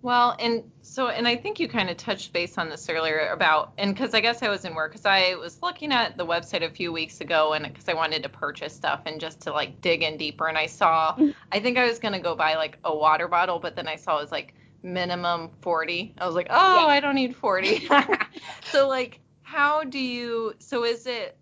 Well, 0.00 0.36
and 0.38 0.62
so, 0.82 1.08
and 1.08 1.26
I 1.26 1.34
think 1.34 1.58
you 1.58 1.68
kind 1.68 1.90
of 1.90 1.96
touched 1.96 2.32
base 2.32 2.56
on 2.56 2.68
this 2.68 2.88
earlier 2.88 3.30
about, 3.32 3.72
and 3.78 3.92
because 3.92 4.14
I 4.14 4.20
guess 4.20 4.42
I 4.42 4.48
was 4.48 4.64
in 4.64 4.74
work, 4.74 4.92
because 4.92 5.06
I 5.06 5.34
was 5.34 5.60
looking 5.60 5.92
at 5.92 6.16
the 6.16 6.24
website 6.24 6.64
a 6.64 6.70
few 6.70 6.92
weeks 6.92 7.20
ago, 7.20 7.52
and 7.54 7.66
because 7.66 7.88
I 7.88 7.94
wanted 7.94 8.22
to 8.22 8.28
purchase 8.28 8.72
stuff 8.72 9.02
and 9.06 9.20
just 9.20 9.40
to 9.40 9.52
like 9.52 9.80
dig 9.80 10.04
in 10.04 10.16
deeper, 10.16 10.46
and 10.46 10.56
I 10.56 10.66
saw, 10.66 11.14
mm-hmm. 11.14 11.30
I 11.50 11.58
think 11.58 11.78
I 11.78 11.86
was 11.86 11.98
gonna 11.98 12.20
go 12.20 12.36
buy 12.36 12.54
like 12.54 12.78
a 12.84 12.96
water 12.96 13.26
bottle, 13.26 13.58
but 13.58 13.74
then 13.74 13.88
I 13.88 13.96
saw 13.96 14.18
it 14.18 14.22
was 14.22 14.32
like 14.32 14.54
minimum 14.82 15.50
40. 15.62 16.14
I 16.18 16.26
was 16.26 16.36
like, 16.36 16.46
oh, 16.50 16.80
yeah. 16.80 16.86
I 16.86 17.00
don't 17.00 17.16
need 17.16 17.34
40. 17.34 17.88
so 18.70 18.86
like, 18.86 19.18
how 19.42 19.82
do 19.82 19.98
you? 19.98 20.54
So 20.60 20.84
is 20.84 21.06
it 21.06 21.36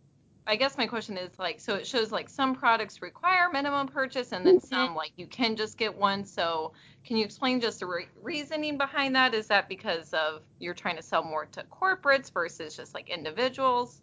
I 0.48 0.54
guess 0.56 0.78
my 0.78 0.86
question 0.86 1.16
is 1.18 1.38
like, 1.38 1.60
so 1.60 1.74
it 1.74 1.86
shows 1.86 2.12
like 2.12 2.28
some 2.28 2.54
products 2.54 3.02
require 3.02 3.50
minimum 3.52 3.88
purchase 3.88 4.32
and 4.32 4.46
then 4.46 4.60
some 4.60 4.94
like 4.94 5.12
you 5.16 5.26
can 5.26 5.56
just 5.56 5.76
get 5.76 5.96
one. 5.96 6.24
So 6.24 6.72
can 7.04 7.16
you 7.16 7.24
explain 7.24 7.60
just 7.60 7.80
the 7.80 7.86
re- 7.86 8.08
reasoning 8.22 8.78
behind 8.78 9.16
that? 9.16 9.34
Is 9.34 9.48
that 9.48 9.68
because 9.68 10.12
of 10.14 10.42
you're 10.60 10.74
trying 10.74 10.96
to 10.96 11.02
sell 11.02 11.24
more 11.24 11.46
to 11.46 11.64
corporates 11.64 12.32
versus 12.32 12.76
just 12.76 12.94
like 12.94 13.08
individuals? 13.10 14.02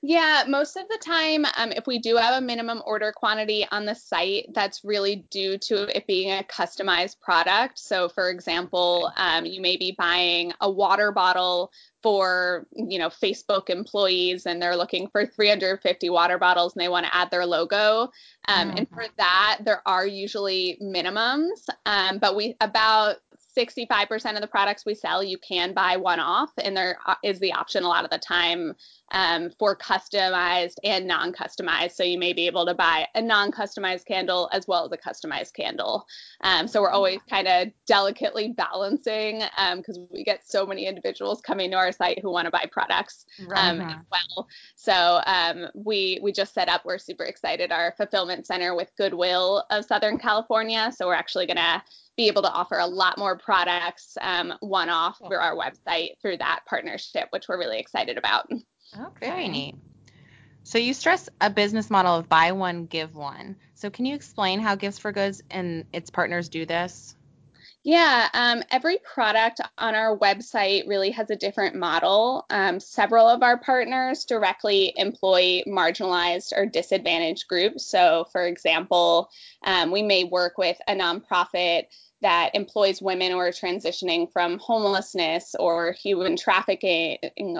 Yeah, 0.00 0.44
most 0.48 0.76
of 0.76 0.88
the 0.88 0.98
time, 1.04 1.44
um, 1.56 1.72
if 1.72 1.86
we 1.86 1.98
do 1.98 2.16
have 2.16 2.42
a 2.42 2.44
minimum 2.44 2.82
order 2.86 3.12
quantity 3.12 3.66
on 3.70 3.84
the 3.84 3.94
site, 3.94 4.46
that's 4.54 4.84
really 4.84 5.26
due 5.30 5.58
to 5.58 5.96
it 5.96 6.06
being 6.06 6.30
a 6.30 6.44
customized 6.44 7.20
product. 7.20 7.78
So, 7.78 8.08
for 8.08 8.30
example, 8.30 9.12
um, 9.16 9.44
you 9.44 9.60
may 9.60 9.76
be 9.76 9.94
buying 9.98 10.52
a 10.60 10.70
water 10.70 11.12
bottle 11.12 11.70
for 12.02 12.66
you 12.72 12.98
know 12.98 13.08
Facebook 13.08 13.70
employees 13.70 14.46
and 14.46 14.60
they're 14.60 14.76
looking 14.76 15.08
for 15.08 15.24
350 15.24 16.10
water 16.10 16.36
bottles 16.36 16.74
and 16.74 16.82
they 16.82 16.88
want 16.88 17.06
to 17.06 17.14
add 17.14 17.30
their 17.30 17.46
logo. 17.46 18.10
Um, 18.48 18.68
mm-hmm. 18.68 18.78
And 18.78 18.88
for 18.88 19.04
that, 19.18 19.60
there 19.64 19.82
are 19.86 20.06
usually 20.06 20.78
minimums, 20.82 21.64
um, 21.86 22.18
but 22.18 22.34
we 22.34 22.56
about 22.60 23.16
65% 23.56 24.34
of 24.34 24.40
the 24.40 24.46
products 24.46 24.84
we 24.84 24.94
sell 24.94 25.22
you 25.22 25.38
can 25.38 25.74
buy 25.74 25.96
one 25.96 26.20
off 26.20 26.50
and 26.58 26.76
there 26.76 26.98
is 27.22 27.38
the 27.38 27.52
option 27.52 27.84
a 27.84 27.88
lot 27.88 28.04
of 28.04 28.10
the 28.10 28.18
time 28.18 28.74
um, 29.10 29.50
for 29.58 29.76
customized 29.76 30.76
and 30.84 31.06
non-customized. 31.06 31.92
So 31.92 32.02
you 32.02 32.18
may 32.18 32.32
be 32.32 32.46
able 32.46 32.64
to 32.66 32.74
buy 32.74 33.06
a 33.14 33.20
non-customized 33.20 34.06
candle 34.06 34.48
as 34.52 34.66
well 34.66 34.84
as 34.84 34.92
a 34.92 34.96
customized 34.96 35.52
candle. 35.54 36.06
Um, 36.42 36.66
so 36.66 36.80
we're 36.80 36.90
always 36.90 37.20
kind 37.28 37.46
of 37.46 37.68
delicately 37.86 38.48
balancing 38.56 39.42
because 39.76 39.98
um, 39.98 40.08
we 40.10 40.24
get 40.24 40.48
so 40.48 40.66
many 40.66 40.86
individuals 40.86 41.40
coming 41.40 41.70
to 41.70 41.76
our 41.76 41.92
site 41.92 42.20
who 42.20 42.30
want 42.30 42.46
to 42.46 42.50
buy 42.50 42.64
products 42.70 43.26
um, 43.54 43.80
as 43.80 43.96
well. 44.10 44.48
So 44.76 45.20
um, 45.26 45.66
we 45.74 46.18
we 46.22 46.32
just 46.32 46.54
set 46.54 46.68
up 46.68 46.84
we're 46.84 46.98
super 46.98 47.24
excited 47.24 47.72
our 47.72 47.94
fulfillment 47.96 48.46
center 48.46 48.74
with 48.74 48.90
goodwill 48.96 49.64
of 49.70 49.84
southern 49.84 50.18
california. 50.18 50.90
So 50.96 51.06
we're 51.06 51.14
actually 51.14 51.46
going 51.46 51.56
to 51.56 51.82
be 52.16 52.28
able 52.28 52.42
to 52.42 52.50
offer 52.50 52.78
a 52.78 52.86
lot 52.86 53.18
more 53.18 53.38
products 53.38 54.16
um, 54.20 54.52
one 54.60 54.88
off 54.88 55.18
through 55.18 55.38
our 55.38 55.56
website 55.56 56.20
through 56.20 56.36
that 56.38 56.60
partnership, 56.68 57.28
which 57.30 57.48
we're 57.48 57.58
really 57.58 57.78
excited 57.78 58.18
about. 58.18 58.46
Okay. 58.98 59.26
Very 59.26 59.48
neat. 59.48 59.76
So 60.64 60.78
you 60.78 60.94
stress 60.94 61.28
a 61.40 61.50
business 61.50 61.90
model 61.90 62.16
of 62.16 62.28
buy 62.28 62.52
one, 62.52 62.86
give 62.86 63.14
one. 63.14 63.56
So 63.74 63.90
can 63.90 64.04
you 64.04 64.14
explain 64.14 64.60
how 64.60 64.76
Gifts 64.76 64.98
for 64.98 65.12
Goods 65.12 65.42
and 65.50 65.84
its 65.92 66.10
partners 66.10 66.48
do 66.48 66.64
this? 66.66 67.16
Yeah, 67.84 68.28
um, 68.32 68.62
every 68.70 68.98
product 68.98 69.60
on 69.76 69.96
our 69.96 70.16
website 70.16 70.86
really 70.86 71.10
has 71.10 71.30
a 71.30 71.36
different 71.36 71.74
model. 71.74 72.46
Um, 72.48 72.78
several 72.78 73.26
of 73.26 73.42
our 73.42 73.58
partners 73.58 74.24
directly 74.24 74.92
employ 74.96 75.62
marginalized 75.66 76.52
or 76.56 76.64
disadvantaged 76.64 77.48
groups. 77.48 77.84
So, 77.84 78.26
for 78.30 78.46
example, 78.46 79.30
um, 79.64 79.90
we 79.90 80.02
may 80.02 80.22
work 80.22 80.58
with 80.58 80.80
a 80.86 80.94
nonprofit 80.94 81.86
that 82.22 82.54
employs 82.54 83.02
women 83.02 83.32
who 83.32 83.38
are 83.38 83.50
transitioning 83.50 84.32
from 84.32 84.58
homelessness 84.58 85.54
or 85.58 85.92
human 85.92 86.36
trafficking 86.36 87.18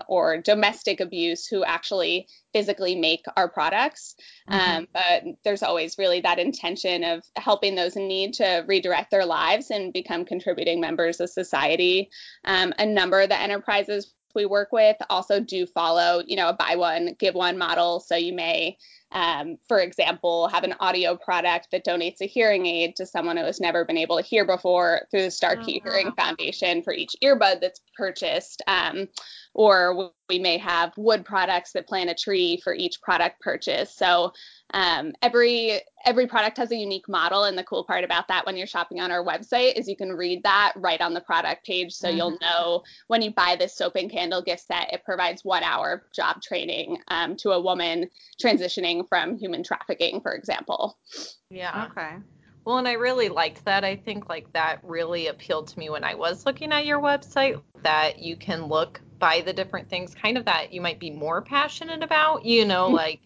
or 0.09 0.39
domestic 0.39 1.01
abuse 1.01 1.47
who 1.47 1.65
actually 1.65 2.27
physically 2.53 2.95
make 2.95 3.25
our 3.37 3.49
products. 3.49 4.15
Mm-hmm. 4.51 4.79
Um, 4.79 4.89
but 4.93 5.23
there's 5.45 5.63
always 5.63 5.99
really 5.99 6.21
that 6.21 6.39
intention 6.39 7.05
of 7.05 7.23
helping 7.37 7.75
those 7.75 7.97
in 7.97 8.09
need 8.09 8.35
to 8.35 8.65
redirect 8.67 9.11
their 9.11 9.27
lives 9.27 9.71
and 9.71 9.93
become 9.93 10.25
contributing 10.25 10.81
members 10.81 11.21
of 11.21 11.31
society. 11.31 12.11
Um, 12.45 12.73
a 12.79 12.87
number 12.87 13.21
of 13.21 13.29
the 13.29 13.41
enterprises 13.41 14.13
we 14.35 14.47
work 14.47 14.73
with 14.73 14.97
also 15.11 15.41
do 15.41 15.67
follow, 15.67 16.23
you 16.27 16.37
know, 16.37 16.49
a 16.49 16.55
buy 16.55 16.77
one, 16.77 17.15
give 17.19 17.35
one 17.35 17.59
model. 17.59 18.01
So 18.01 18.17
you 18.17 18.33
may 18.33 18.79
um, 19.13 19.59
for 19.69 19.81
example, 19.81 20.49
have 20.49 20.65
an 20.65 20.75
audio 20.81 21.17
product 21.17 21.69
that 21.73 21.85
donates 21.85 22.21
a 22.21 22.27
hearing 22.27 22.67
aid 22.67 22.97
to 22.97 23.07
someone 23.07 23.37
who 23.37 23.45
has 23.45 23.61
never 23.61 23.85
been 23.85 23.99
able 23.99 24.17
to 24.17 24.23
hear 24.23 24.45
before 24.45 25.03
through 25.11 25.23
the 25.23 25.31
Starkey 25.31 25.83
oh, 25.85 25.91
Hearing 25.91 26.13
Foundation 26.13 26.83
for 26.83 26.93
each 26.93 27.15
earbud 27.23 27.61
that's 27.61 27.81
purchased. 27.97 28.63
Um, 28.67 29.09
or 29.55 30.13
we 30.29 30.39
may 30.39 30.57
have 30.57 30.93
wood 30.97 31.25
products 31.25 31.73
that 31.73 31.87
plant 31.87 32.11
a 32.11 32.15
tree 32.15 32.61
for 32.65 32.75
each 32.75 33.03
product 33.03 33.41
purchase. 33.41 33.95
So 33.95 34.33
um, 34.73 35.13
every 35.21 35.81
every 36.07 36.27
product 36.27 36.57
has 36.57 36.73
a 36.73 36.77
unique 36.77 37.09
model, 37.09 37.45
and 37.45 37.57
the 37.57 37.63
cool 37.65 37.85
part 37.85 38.03
about 38.03 38.27
that 38.29 38.47
when 38.47 38.57
you're 38.57 38.67
shopping 38.67 39.01
on 39.01 39.11
our 39.11 39.25
website 39.25 39.79
is 39.79 39.87
you 39.87 39.97
can 39.97 40.13
read 40.13 40.43
that 40.43 40.73
right 40.77 41.01
on 41.01 41.13
the 41.13 41.21
product 41.21 41.67
page, 41.67 41.93
so 41.93 42.09
mm-hmm. 42.09 42.17
you'll 42.17 42.39
know 42.41 42.83
when 43.09 43.21
you 43.21 43.31
buy 43.31 43.57
this 43.59 43.77
soap 43.77 43.97
and 43.97 44.11
candle 44.11 44.43
gift 44.43 44.67
set, 44.67 44.93
it 44.93 45.05
provides 45.05 45.45
one 45.45 45.63
hour 45.63 45.93
of 45.93 46.01
job 46.15 46.41
training 46.41 46.97
um, 47.09 47.37
to 47.37 47.51
a 47.51 47.61
woman 47.61 48.09
transitioning 48.43 49.02
from 49.05 49.37
human 49.37 49.63
trafficking, 49.63 50.21
for 50.21 50.33
example. 50.33 50.99
Yeah. 51.51 51.89
Okay. 51.91 52.17
Well, 52.65 52.79
and 52.79 52.87
I 52.87 52.93
really 52.93 53.29
liked 53.29 53.65
that. 53.65 53.85
I 53.85 53.97
think 53.97 54.29
like 54.29 54.53
that 54.53 54.79
really 54.83 55.27
appealed 55.27 55.69
to 55.69 55.79
me 55.79 55.91
when 55.91 56.05
I 56.05 56.15
was 56.15 56.47
looking 56.47 56.73
at 56.73 56.87
your 56.87 57.01
website 57.01 57.61
that 57.83 58.21
you 58.21 58.37
can 58.37 58.67
look 58.67 59.01
by 59.19 59.41
the 59.41 59.53
different 59.53 59.89
things 59.89 60.15
kind 60.15 60.39
of 60.39 60.45
that 60.45 60.73
you 60.73 60.81
might 60.81 61.01
be 61.01 61.11
more 61.11 61.43
passionate 61.43 62.03
about, 62.03 62.45
you 62.45 62.65
know, 62.65 62.87
mm-hmm. 62.87 62.97
like 62.97 63.21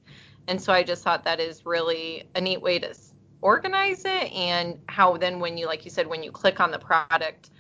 and 0.49 0.61
so 0.61 0.73
I 0.73 0.83
just 0.83 1.03
thought 1.03 1.25
that 1.25 1.41
is 1.41 1.67
really 1.67 2.25
a 2.35 2.41
neat 2.41 2.63
way 2.63 2.79
to 2.79 2.95
organize 3.43 4.03
it 4.05 4.33
and 4.33 4.79
how 4.89 5.17
then 5.17 5.41
when 5.41 5.59
you 5.59 5.67
like 5.67 5.85
you 5.85 5.91
said 5.91 6.07
when 6.07 6.23
you 6.23 6.33
click 6.33 6.61
on 6.61 6.71
the 6.71 6.79
product 6.79 7.51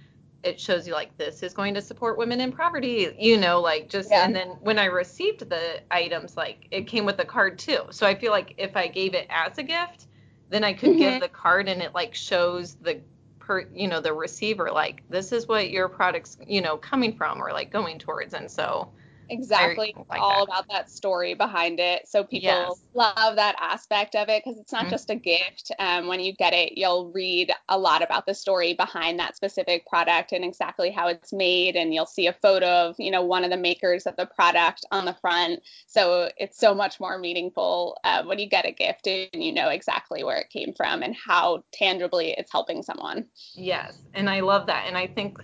it 0.43 0.61
shows 0.61 0.87
you 0.87 0.93
like 0.93 1.17
this 1.19 1.43
is 1.43 1.53
going 1.53 1.75
to 1.75 1.83
support 1.83 2.19
women 2.19 2.41
in 2.41 2.53
poverty, 2.53 3.15
you 3.19 3.37
know, 3.37 3.61
like 3.61 3.89
just 3.89 4.11
yeah. 4.11 4.25
and 4.25 4.35
then 4.35 4.49
when 4.61 4.79
I 4.79 4.87
received 4.87 5.49
the 5.49 5.83
items 5.91 6.37
like 6.37 6.69
it 6.71 6.87
came 6.87 7.05
with 7.05 7.19
a 7.19 7.25
card 7.25 7.59
too. 7.59 7.81
So 7.91 8.07
I 8.07 8.15
feel 8.15 8.33
like 8.33 8.55
if 8.59 8.77
I 8.77 8.87
gave 8.87 9.15
it 9.15 9.27
as 9.31 9.59
a 9.59 9.63
gift, 9.63 10.07
then 10.51 10.63
I 10.63 10.73
could 10.73 10.91
mm-hmm. 10.91 10.99
give 10.99 11.21
the 11.21 11.29
card 11.29 11.69
and 11.69 11.83
it 11.83 11.95
like 11.95 12.15
shows 12.15 12.75
the 12.77 13.01
per 13.39 13.67
you 13.73 13.89
know 13.89 14.01
the 14.01 14.13
receiver 14.13 14.71
like 14.73 15.03
this 15.09 15.33
is 15.33 15.47
what 15.47 15.71
your 15.71 15.89
product's 15.89 16.37
you 16.47 16.61
know 16.61 16.77
coming 16.77 17.17
from 17.17 17.43
or 17.43 17.53
like 17.53 17.71
going 17.71 17.99
towards 17.99 18.35
and 18.35 18.51
so 18.51 18.91
Exactly. 19.29 19.95
Like 20.09 20.21
all 20.21 20.47
that. 20.47 20.53
about 20.53 20.69
that 20.71 20.91
story 20.91 21.35
behind 21.35 21.81
it. 21.81 22.09
So 22.09 22.25
people 22.25 22.49
yes. 22.49 22.83
love 22.95 23.37
that 23.37 23.57
aspect 23.61 24.15
of 24.15 24.29
it 24.29 24.43
because 24.45 24.59
it's 24.59 24.73
not 24.73 24.83
mm-hmm. 24.83 24.91
just 24.91 25.11
a 25.11 25.15
gift. 25.15 25.73
Um, 25.79 26.07
when 26.07 26.21
you 26.21 26.33
get 26.33 26.53
it, 26.53 26.77
you'll 26.77 27.11
read 27.13 27.53
a 27.69 27.79
lot 27.79 28.03
about 28.03 28.27
the 28.27 28.35
story 28.35 28.75
behind 28.75 29.19
that 29.19 29.37
specific 29.37 29.87
product 29.87 30.33
and 30.33 30.45
exactly 30.45 30.91
how 30.91 31.09
it's 31.09 31.33
made. 31.33 31.77
And 31.77 31.93
you'll 31.93 32.07
see 32.07 32.27
a 32.27 32.33
photo 32.33 32.67
of, 32.67 32.97
you 32.99 33.11
know, 33.11 33.23
one 33.23 33.45
of 33.45 33.51
the 33.51 33.57
makers 33.57 34.07
of 34.07 34.17
the 34.17 34.27
product 34.27 34.85
on 34.91 35.05
the 35.05 35.15
front. 35.15 35.61
So 35.87 36.31
it's 36.37 36.59
so 36.59 36.75
much 36.75 37.01
more 37.01 37.19
meaningful 37.19 37.99
uh, 38.05 38.23
when 38.25 38.39
you 38.39 38.49
get 38.49 38.67
a 38.67 38.73
gift 38.73 39.07
and 39.07 39.29
you 39.33 39.53
know 39.53 39.69
exactly 39.69 40.25
where 40.25 40.39
it 40.39 40.51
came 40.51 40.73
from 40.75 41.03
and 41.03 41.15
how 41.15 41.65
tangibly 41.73 42.35
it's 42.37 42.53
helping 42.53 42.83
someone. 42.83 43.27
Yes. 43.55 43.99
And 44.15 44.31
I 44.31 44.41
love 44.41 44.67
that. 44.67 44.85
And 44.87 44.97
I 44.97 45.07
think 45.07 45.39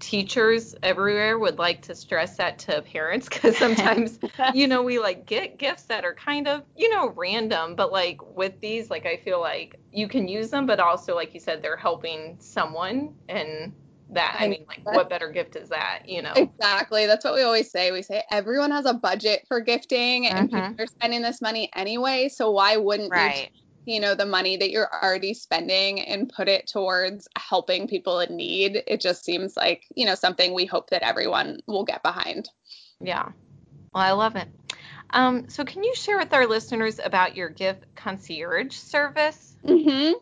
teachers 0.00 0.74
everywhere 0.82 1.38
would 1.38 1.58
like 1.58 1.82
to 1.82 1.94
stress 1.94 2.36
that 2.36 2.58
to 2.58 2.82
parents 2.82 3.28
because 3.28 3.56
sometimes 3.56 4.18
you 4.54 4.66
know 4.66 4.82
we 4.82 4.98
like 4.98 5.26
get 5.26 5.58
gifts 5.58 5.84
that 5.84 6.04
are 6.04 6.14
kind 6.14 6.48
of 6.48 6.62
you 6.74 6.88
know 6.90 7.12
random 7.16 7.74
but 7.76 7.92
like 7.92 8.18
with 8.34 8.58
these 8.60 8.90
like 8.90 9.06
i 9.06 9.16
feel 9.18 9.40
like 9.40 9.78
you 9.92 10.08
can 10.08 10.26
use 10.26 10.50
them 10.50 10.66
but 10.66 10.80
also 10.80 11.14
like 11.14 11.34
you 11.34 11.40
said 11.40 11.62
they're 11.62 11.76
helping 11.76 12.36
someone 12.40 13.14
and 13.28 13.72
that 14.08 14.36
i 14.40 14.48
mean 14.48 14.64
like 14.66 14.80
what 14.84 15.08
better 15.08 15.30
gift 15.30 15.54
is 15.54 15.68
that 15.68 16.02
you 16.06 16.22
know 16.22 16.32
exactly 16.34 17.06
that's 17.06 17.24
what 17.24 17.34
we 17.34 17.42
always 17.42 17.70
say 17.70 17.92
we 17.92 18.02
say 18.02 18.22
everyone 18.30 18.70
has 18.70 18.86
a 18.86 18.94
budget 18.94 19.44
for 19.46 19.60
gifting 19.60 20.26
and 20.26 20.50
mm-hmm. 20.50 20.70
people 20.70 20.84
are 20.84 20.86
spending 20.86 21.22
this 21.22 21.40
money 21.40 21.70
anyway 21.76 22.28
so 22.28 22.50
why 22.50 22.76
wouldn't 22.76 23.12
right. 23.12 23.50
you 23.52 23.60
you 23.86 24.00
know 24.00 24.14
the 24.14 24.26
money 24.26 24.56
that 24.56 24.70
you're 24.70 24.90
already 25.02 25.34
spending 25.34 26.00
and 26.00 26.32
put 26.34 26.48
it 26.48 26.66
towards 26.66 27.28
helping 27.36 27.88
people 27.88 28.20
in 28.20 28.36
need 28.36 28.82
it 28.86 29.00
just 29.00 29.24
seems 29.24 29.56
like 29.56 29.84
you 29.94 30.06
know 30.06 30.14
something 30.14 30.54
we 30.54 30.66
hope 30.66 30.90
that 30.90 31.02
everyone 31.02 31.60
will 31.66 31.84
get 31.84 32.02
behind. 32.02 32.48
Yeah. 33.00 33.30
Well 33.94 34.04
i 34.04 34.12
love 34.12 34.36
it. 34.36 34.48
Um, 35.12 35.48
so 35.48 35.64
can 35.64 35.82
you 35.82 35.94
share 35.94 36.18
with 36.18 36.32
our 36.32 36.46
listeners 36.46 37.00
about 37.02 37.36
your 37.36 37.48
gift 37.48 37.84
concierge 37.96 38.76
service? 38.76 39.56
Mm-hmm. 39.66 40.12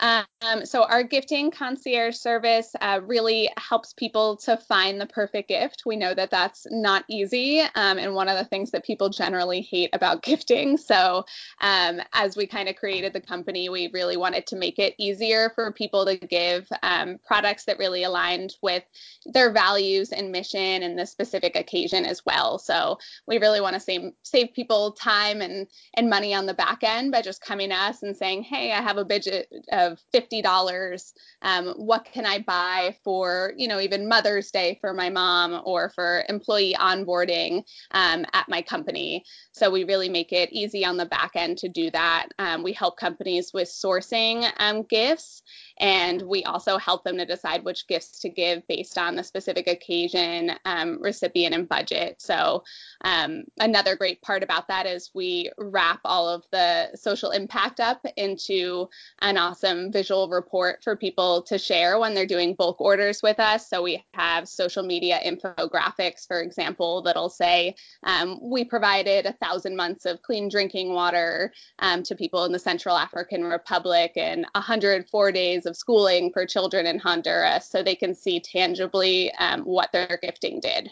Um, 0.00 0.64
so 0.64 0.84
our 0.84 1.02
gifting 1.02 1.50
concierge 1.50 2.16
service 2.16 2.74
uh, 2.80 3.00
really 3.04 3.48
helps 3.56 3.92
people 3.92 4.36
to 4.38 4.56
find 4.56 5.00
the 5.00 5.06
perfect 5.06 5.48
gift. 5.48 5.84
We 5.86 5.96
know 5.96 6.14
that 6.14 6.30
that's 6.30 6.66
not 6.70 7.04
easy, 7.08 7.60
um, 7.60 7.98
and 7.98 8.14
one 8.14 8.28
of 8.28 8.36
the 8.36 8.44
things 8.44 8.70
that 8.72 8.84
people 8.84 9.08
generally 9.08 9.60
hate 9.60 9.90
about 9.92 10.22
gifting. 10.24 10.76
So 10.76 11.24
um, 11.60 12.00
as 12.12 12.36
we 12.36 12.46
kind 12.46 12.68
of 12.68 12.76
created 12.76 13.12
the 13.12 13.20
company, 13.20 13.68
we 13.68 13.90
really 13.92 14.16
wanted 14.16 14.46
to 14.48 14.56
make 14.56 14.78
it 14.78 14.94
easier 14.98 15.50
for 15.54 15.72
people 15.72 16.04
to 16.06 16.16
give 16.16 16.68
um, 16.82 17.18
products 17.24 17.64
that 17.64 17.78
really 17.78 18.02
aligned 18.02 18.56
with 18.62 18.82
their 19.26 19.52
values 19.52 20.10
and 20.10 20.32
mission 20.32 20.82
and 20.82 20.98
the 20.98 21.06
specific 21.06 21.56
occasion 21.56 22.04
as 22.04 22.24
well. 22.26 22.58
So 22.58 22.98
we 23.26 23.38
really 23.38 23.60
want 23.60 23.74
to 23.74 23.80
save 23.80 24.12
save 24.22 24.52
people 24.54 24.92
time 24.92 25.40
and 25.40 25.66
and 25.94 26.10
money 26.10 26.34
on 26.34 26.46
the 26.46 26.54
back 26.54 26.82
end 26.82 27.12
by 27.12 27.22
just 27.22 27.40
coming 27.40 27.70
to 27.70 27.76
us 27.76 28.02
and 28.02 28.16
saying, 28.16 28.42
hey, 28.42 28.72
I 28.72 28.82
have 28.82 28.98
a 28.98 29.04
budget 29.04 29.48
of 29.84 30.00
$50. 30.14 31.12
Um, 31.42 31.74
what 31.76 32.04
can 32.04 32.26
I 32.26 32.40
buy 32.40 32.96
for, 33.04 33.52
you 33.56 33.68
know, 33.68 33.80
even 33.80 34.08
Mother's 34.08 34.50
Day 34.50 34.78
for 34.80 34.92
my 34.92 35.10
mom 35.10 35.62
or 35.64 35.90
for 35.94 36.24
employee 36.28 36.74
onboarding 36.78 37.62
um, 37.92 38.24
at 38.32 38.48
my 38.48 38.62
company? 38.62 39.24
So 39.52 39.70
we 39.70 39.84
really 39.84 40.08
make 40.08 40.32
it 40.32 40.52
easy 40.52 40.84
on 40.84 40.96
the 40.96 41.06
back 41.06 41.32
end 41.34 41.58
to 41.58 41.68
do 41.68 41.90
that. 41.90 42.28
Um, 42.38 42.62
we 42.62 42.72
help 42.72 42.96
companies 42.96 43.52
with 43.52 43.68
sourcing 43.68 44.50
um, 44.58 44.82
gifts 44.82 45.42
and 45.78 46.22
we 46.22 46.44
also 46.44 46.78
help 46.78 47.02
them 47.04 47.16
to 47.18 47.26
decide 47.26 47.64
which 47.64 47.86
gifts 47.88 48.20
to 48.20 48.28
give 48.28 48.66
based 48.68 48.96
on 48.96 49.16
the 49.16 49.24
specific 49.24 49.66
occasion, 49.66 50.52
um, 50.64 51.02
recipient, 51.02 51.54
and 51.54 51.68
budget. 51.68 52.20
So, 52.20 52.62
um, 53.02 53.44
another 53.58 53.96
great 53.96 54.22
part 54.22 54.42
about 54.42 54.68
that 54.68 54.86
is 54.86 55.10
we 55.14 55.50
wrap 55.58 56.00
all 56.04 56.28
of 56.28 56.44
the 56.52 56.90
social 56.94 57.30
impact 57.30 57.80
up 57.80 58.04
into 58.16 58.88
an 59.20 59.36
awesome 59.36 59.90
visual 59.90 60.28
report 60.28 60.82
for 60.84 60.96
people 60.96 61.42
to 61.42 61.58
share 61.58 61.98
when 61.98 62.14
they're 62.14 62.26
doing 62.26 62.54
bulk 62.54 62.80
orders 62.80 63.22
with 63.22 63.40
us. 63.40 63.68
So, 63.68 63.82
we 63.82 64.04
have 64.14 64.48
social 64.48 64.84
media 64.84 65.18
infographics, 65.24 66.26
for 66.26 66.40
example, 66.40 67.02
that'll 67.02 67.28
say 67.28 67.74
um, 68.04 68.38
we 68.40 68.64
provided 68.64 69.26
a 69.26 69.32
thousand 69.32 69.76
months 69.76 70.06
of 70.06 70.22
clean 70.22 70.48
drinking 70.48 70.92
water 70.92 71.52
um, 71.80 72.02
to 72.04 72.14
people 72.14 72.44
in 72.44 72.52
the 72.52 72.58
Central 72.58 72.96
African 72.96 73.44
Republic 73.44 74.12
and 74.16 74.46
104 74.54 75.32
days 75.32 75.63
of 75.66 75.76
schooling 75.76 76.32
for 76.32 76.46
children 76.46 76.86
in 76.86 76.98
Honduras 76.98 77.68
so 77.68 77.82
they 77.82 77.94
can 77.94 78.14
see 78.14 78.40
tangibly 78.40 79.32
um, 79.34 79.62
what 79.62 79.90
their 79.92 80.18
gifting 80.22 80.60
did. 80.60 80.90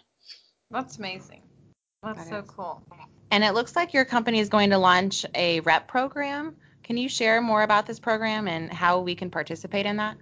That's 0.70 0.98
amazing. 0.98 1.42
That's 2.02 2.18
that 2.18 2.28
so 2.28 2.38
is. 2.38 2.50
cool. 2.50 2.82
And 3.30 3.44
it 3.44 3.52
looks 3.52 3.76
like 3.76 3.94
your 3.94 4.04
company 4.04 4.40
is 4.40 4.48
going 4.48 4.70
to 4.70 4.78
launch 4.78 5.24
a 5.34 5.60
rep 5.60 5.88
program. 5.88 6.56
Can 6.82 6.96
you 6.96 7.08
share 7.08 7.40
more 7.40 7.62
about 7.62 7.86
this 7.86 8.00
program 8.00 8.48
and 8.48 8.72
how 8.72 9.00
we 9.00 9.14
can 9.14 9.30
participate 9.30 9.86
in 9.86 9.96
that? 9.96 10.16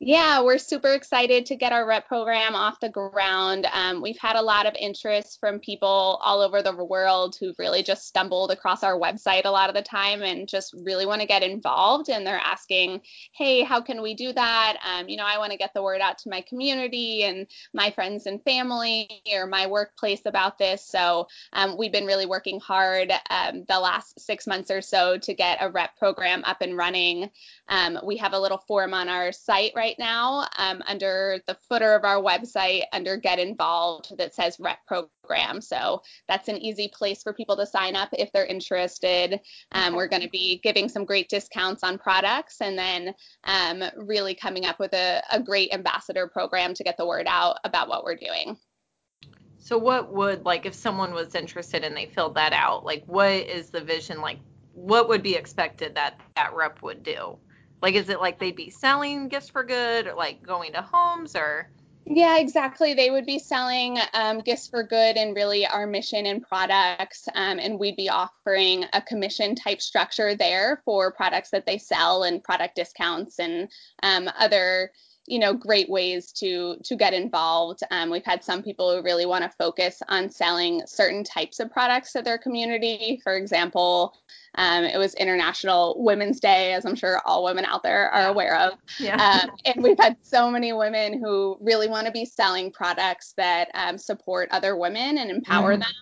Yeah, 0.00 0.42
we're 0.42 0.58
super 0.58 0.92
excited 0.92 1.46
to 1.46 1.56
get 1.56 1.72
our 1.72 1.86
rep 1.86 2.06
program 2.08 2.54
off 2.54 2.80
the 2.80 2.88
ground. 2.88 3.66
Um, 3.72 4.02
we've 4.02 4.18
had 4.18 4.36
a 4.36 4.42
lot 4.42 4.66
of 4.66 4.74
interest 4.78 5.38
from 5.40 5.58
people 5.58 6.20
all 6.22 6.40
over 6.40 6.62
the 6.62 6.84
world 6.84 7.36
who've 7.38 7.58
really 7.58 7.82
just 7.82 8.06
stumbled 8.06 8.50
across 8.50 8.82
our 8.82 8.98
website 8.98 9.44
a 9.44 9.50
lot 9.50 9.68
of 9.68 9.74
the 9.74 9.82
time 9.82 10.22
and 10.22 10.48
just 10.48 10.74
really 10.82 11.06
want 11.06 11.20
to 11.20 11.26
get 11.26 11.42
involved. 11.42 12.08
And 12.08 12.26
they're 12.26 12.36
asking, 12.36 13.02
hey, 13.32 13.62
how 13.62 13.80
can 13.80 14.02
we 14.02 14.14
do 14.14 14.32
that? 14.32 14.76
Um, 14.84 15.08
you 15.08 15.16
know, 15.16 15.26
I 15.26 15.38
want 15.38 15.52
to 15.52 15.58
get 15.58 15.72
the 15.74 15.82
word 15.82 16.00
out 16.00 16.18
to 16.18 16.30
my 16.30 16.40
community 16.42 17.24
and 17.24 17.46
my 17.72 17.90
friends 17.90 18.26
and 18.26 18.42
family 18.42 19.08
or 19.32 19.46
my 19.46 19.66
workplace 19.66 20.22
about 20.26 20.58
this. 20.58 20.84
So 20.84 21.28
um, 21.52 21.76
we've 21.78 21.92
been 21.92 22.06
really 22.06 22.26
working 22.26 22.60
hard 22.60 23.12
um, 23.30 23.64
the 23.68 23.80
last 23.80 24.20
six 24.20 24.46
months 24.46 24.70
or 24.70 24.80
so 24.80 25.18
to 25.18 25.34
get 25.34 25.58
a 25.60 25.70
rep 25.70 25.96
program 25.98 26.42
up 26.44 26.60
and 26.60 26.76
running. 26.76 27.30
Um, 27.68 27.98
we 28.04 28.16
have 28.18 28.32
a 28.32 28.38
little 28.38 28.58
form 28.58 28.94
on 28.94 29.08
our 29.08 29.32
site 29.32 29.73
right 29.74 29.96
now 29.98 30.46
um, 30.58 30.82
under 30.86 31.40
the 31.46 31.56
footer 31.68 31.94
of 31.94 32.04
our 32.04 32.22
website 32.22 32.82
under 32.92 33.16
Get 33.16 33.38
Involved 33.38 34.16
that 34.18 34.34
says 34.34 34.58
Rep 34.58 34.78
Program. 34.86 35.60
So 35.60 36.02
that's 36.28 36.48
an 36.48 36.58
easy 36.58 36.88
place 36.92 37.22
for 37.22 37.32
people 37.32 37.56
to 37.56 37.66
sign 37.66 37.96
up 37.96 38.08
if 38.12 38.32
they're 38.32 38.46
interested. 38.46 39.40
Um, 39.72 39.88
okay. 39.88 39.96
We're 39.96 40.08
going 40.08 40.22
to 40.22 40.28
be 40.28 40.60
giving 40.62 40.88
some 40.88 41.04
great 41.04 41.28
discounts 41.28 41.82
on 41.82 41.98
products 41.98 42.60
and 42.60 42.78
then 42.78 43.14
um, 43.44 43.82
really 43.96 44.34
coming 44.34 44.64
up 44.64 44.78
with 44.78 44.92
a, 44.92 45.22
a 45.32 45.40
great 45.40 45.72
ambassador 45.72 46.26
program 46.26 46.74
to 46.74 46.84
get 46.84 46.96
the 46.96 47.06
word 47.06 47.26
out 47.28 47.58
about 47.64 47.88
what 47.88 48.04
we're 48.04 48.16
doing. 48.16 48.56
So 49.58 49.78
what 49.78 50.12
would 50.12 50.44
like 50.44 50.66
if 50.66 50.74
someone 50.74 51.14
was 51.14 51.34
interested 51.34 51.84
and 51.84 51.96
they 51.96 52.06
filled 52.06 52.34
that 52.34 52.52
out, 52.52 52.84
like 52.84 53.02
what 53.06 53.32
is 53.32 53.70
the 53.70 53.80
vision 53.80 54.20
like 54.20 54.38
what 54.74 55.08
would 55.08 55.22
be 55.22 55.36
expected 55.36 55.94
that 55.94 56.20
that 56.36 56.52
rep 56.54 56.82
would 56.82 57.02
do? 57.02 57.38
Like, 57.82 57.94
is 57.94 58.08
it 58.08 58.20
like 58.20 58.38
they'd 58.38 58.56
be 58.56 58.70
selling 58.70 59.28
gifts 59.28 59.48
for 59.48 59.64
good, 59.64 60.06
or 60.06 60.14
like 60.14 60.42
going 60.42 60.72
to 60.72 60.82
homes, 60.82 61.36
or? 61.36 61.70
Yeah, 62.06 62.36
exactly. 62.36 62.92
They 62.92 63.10
would 63.10 63.24
be 63.24 63.38
selling 63.38 63.98
um, 64.12 64.40
gifts 64.40 64.68
for 64.68 64.82
good 64.82 65.16
and 65.16 65.34
really 65.34 65.66
our 65.66 65.86
mission 65.86 66.26
and 66.26 66.42
products. 66.42 67.28
Um, 67.34 67.58
and 67.58 67.78
we'd 67.78 67.96
be 67.96 68.10
offering 68.10 68.84
a 68.92 69.00
commission 69.00 69.54
type 69.54 69.80
structure 69.80 70.34
there 70.34 70.82
for 70.84 71.12
products 71.12 71.50
that 71.50 71.64
they 71.64 71.78
sell 71.78 72.24
and 72.24 72.44
product 72.44 72.76
discounts 72.76 73.38
and 73.38 73.70
um, 74.02 74.28
other 74.38 74.90
you 75.26 75.38
know 75.38 75.54
great 75.54 75.88
ways 75.88 76.32
to 76.32 76.76
to 76.84 76.96
get 76.96 77.14
involved. 77.14 77.80
Um, 77.90 78.10
we've 78.10 78.24
had 78.24 78.44
some 78.44 78.62
people 78.62 78.94
who 78.94 79.02
really 79.02 79.26
want 79.26 79.44
to 79.44 79.50
focus 79.56 80.02
on 80.08 80.30
selling 80.30 80.82
certain 80.86 81.24
types 81.24 81.60
of 81.60 81.70
products 81.70 82.12
to 82.12 82.22
their 82.22 82.38
community. 82.38 83.20
For 83.22 83.36
example 83.36 84.14
um, 84.56 84.84
it 84.84 84.98
was 84.98 85.14
international 85.14 85.96
women's 85.98 86.38
day 86.38 86.74
as 86.74 86.84
i'm 86.84 86.94
sure 86.94 87.20
all 87.24 87.44
women 87.44 87.64
out 87.64 87.82
there 87.82 88.10
are 88.10 88.28
aware 88.28 88.56
of. 88.58 88.74
Yeah. 88.98 89.16
um, 89.16 89.50
and 89.64 89.82
we've 89.82 89.98
had 89.98 90.16
so 90.22 90.50
many 90.50 90.72
women 90.72 91.20
who 91.20 91.58
really 91.60 91.88
want 91.88 92.06
to 92.06 92.12
be 92.12 92.24
selling 92.24 92.70
products 92.70 93.34
that 93.36 93.68
um, 93.74 93.98
support 93.98 94.48
other 94.50 94.76
women 94.76 95.18
and 95.18 95.30
empower 95.30 95.72
mm-hmm. 95.72 95.80
them 95.80 95.92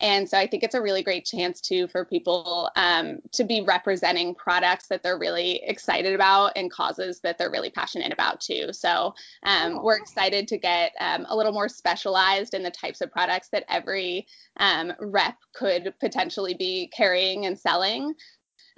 and 0.00 0.28
so 0.28 0.38
I 0.38 0.46
think 0.46 0.62
it's 0.62 0.74
a 0.74 0.80
really 0.80 1.02
great 1.02 1.24
chance 1.24 1.60
too 1.60 1.86
for 1.88 2.04
people 2.04 2.70
um, 2.76 3.18
to 3.32 3.44
be 3.44 3.60
representing 3.60 4.34
products 4.34 4.86
that 4.88 5.02
they're 5.02 5.18
really 5.18 5.62
excited 5.64 6.14
about 6.14 6.52
and 6.56 6.70
causes 6.70 7.20
that 7.20 7.36
they're 7.36 7.50
really 7.50 7.70
passionate 7.70 8.12
about 8.12 8.40
too. 8.40 8.72
So 8.72 9.14
um, 9.44 9.82
we're 9.82 9.98
excited 9.98 10.48
to 10.48 10.58
get 10.58 10.92
um, 11.00 11.26
a 11.28 11.36
little 11.36 11.52
more 11.52 11.68
specialized 11.68 12.54
in 12.54 12.62
the 12.62 12.70
types 12.70 13.00
of 13.00 13.12
products 13.12 13.48
that 13.50 13.64
every 13.68 14.26
um, 14.56 14.92
rep 15.00 15.36
could 15.54 15.92
potentially 16.00 16.54
be 16.54 16.90
carrying 16.96 17.46
and 17.46 17.58
selling. 17.58 18.14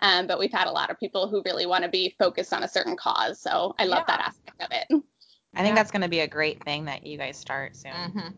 Um, 0.00 0.26
but 0.26 0.40
we've 0.40 0.52
had 0.52 0.66
a 0.66 0.72
lot 0.72 0.90
of 0.90 0.98
people 0.98 1.28
who 1.28 1.42
really 1.44 1.66
want 1.66 1.84
to 1.84 1.90
be 1.90 2.16
focused 2.18 2.52
on 2.52 2.64
a 2.64 2.68
certain 2.68 2.96
cause. 2.96 3.40
So 3.40 3.74
I 3.78 3.84
love 3.84 4.04
yeah. 4.08 4.16
that 4.16 4.26
aspect 4.28 4.62
of 4.62 4.68
it. 4.72 5.02
I 5.54 5.60
think 5.60 5.72
yeah. 5.72 5.74
that's 5.74 5.90
going 5.90 6.02
to 6.02 6.08
be 6.08 6.20
a 6.20 6.26
great 6.26 6.64
thing 6.64 6.86
that 6.86 7.06
you 7.06 7.18
guys 7.18 7.36
start 7.36 7.76
soon. 7.76 7.92
Mm-hmm. 7.92 8.28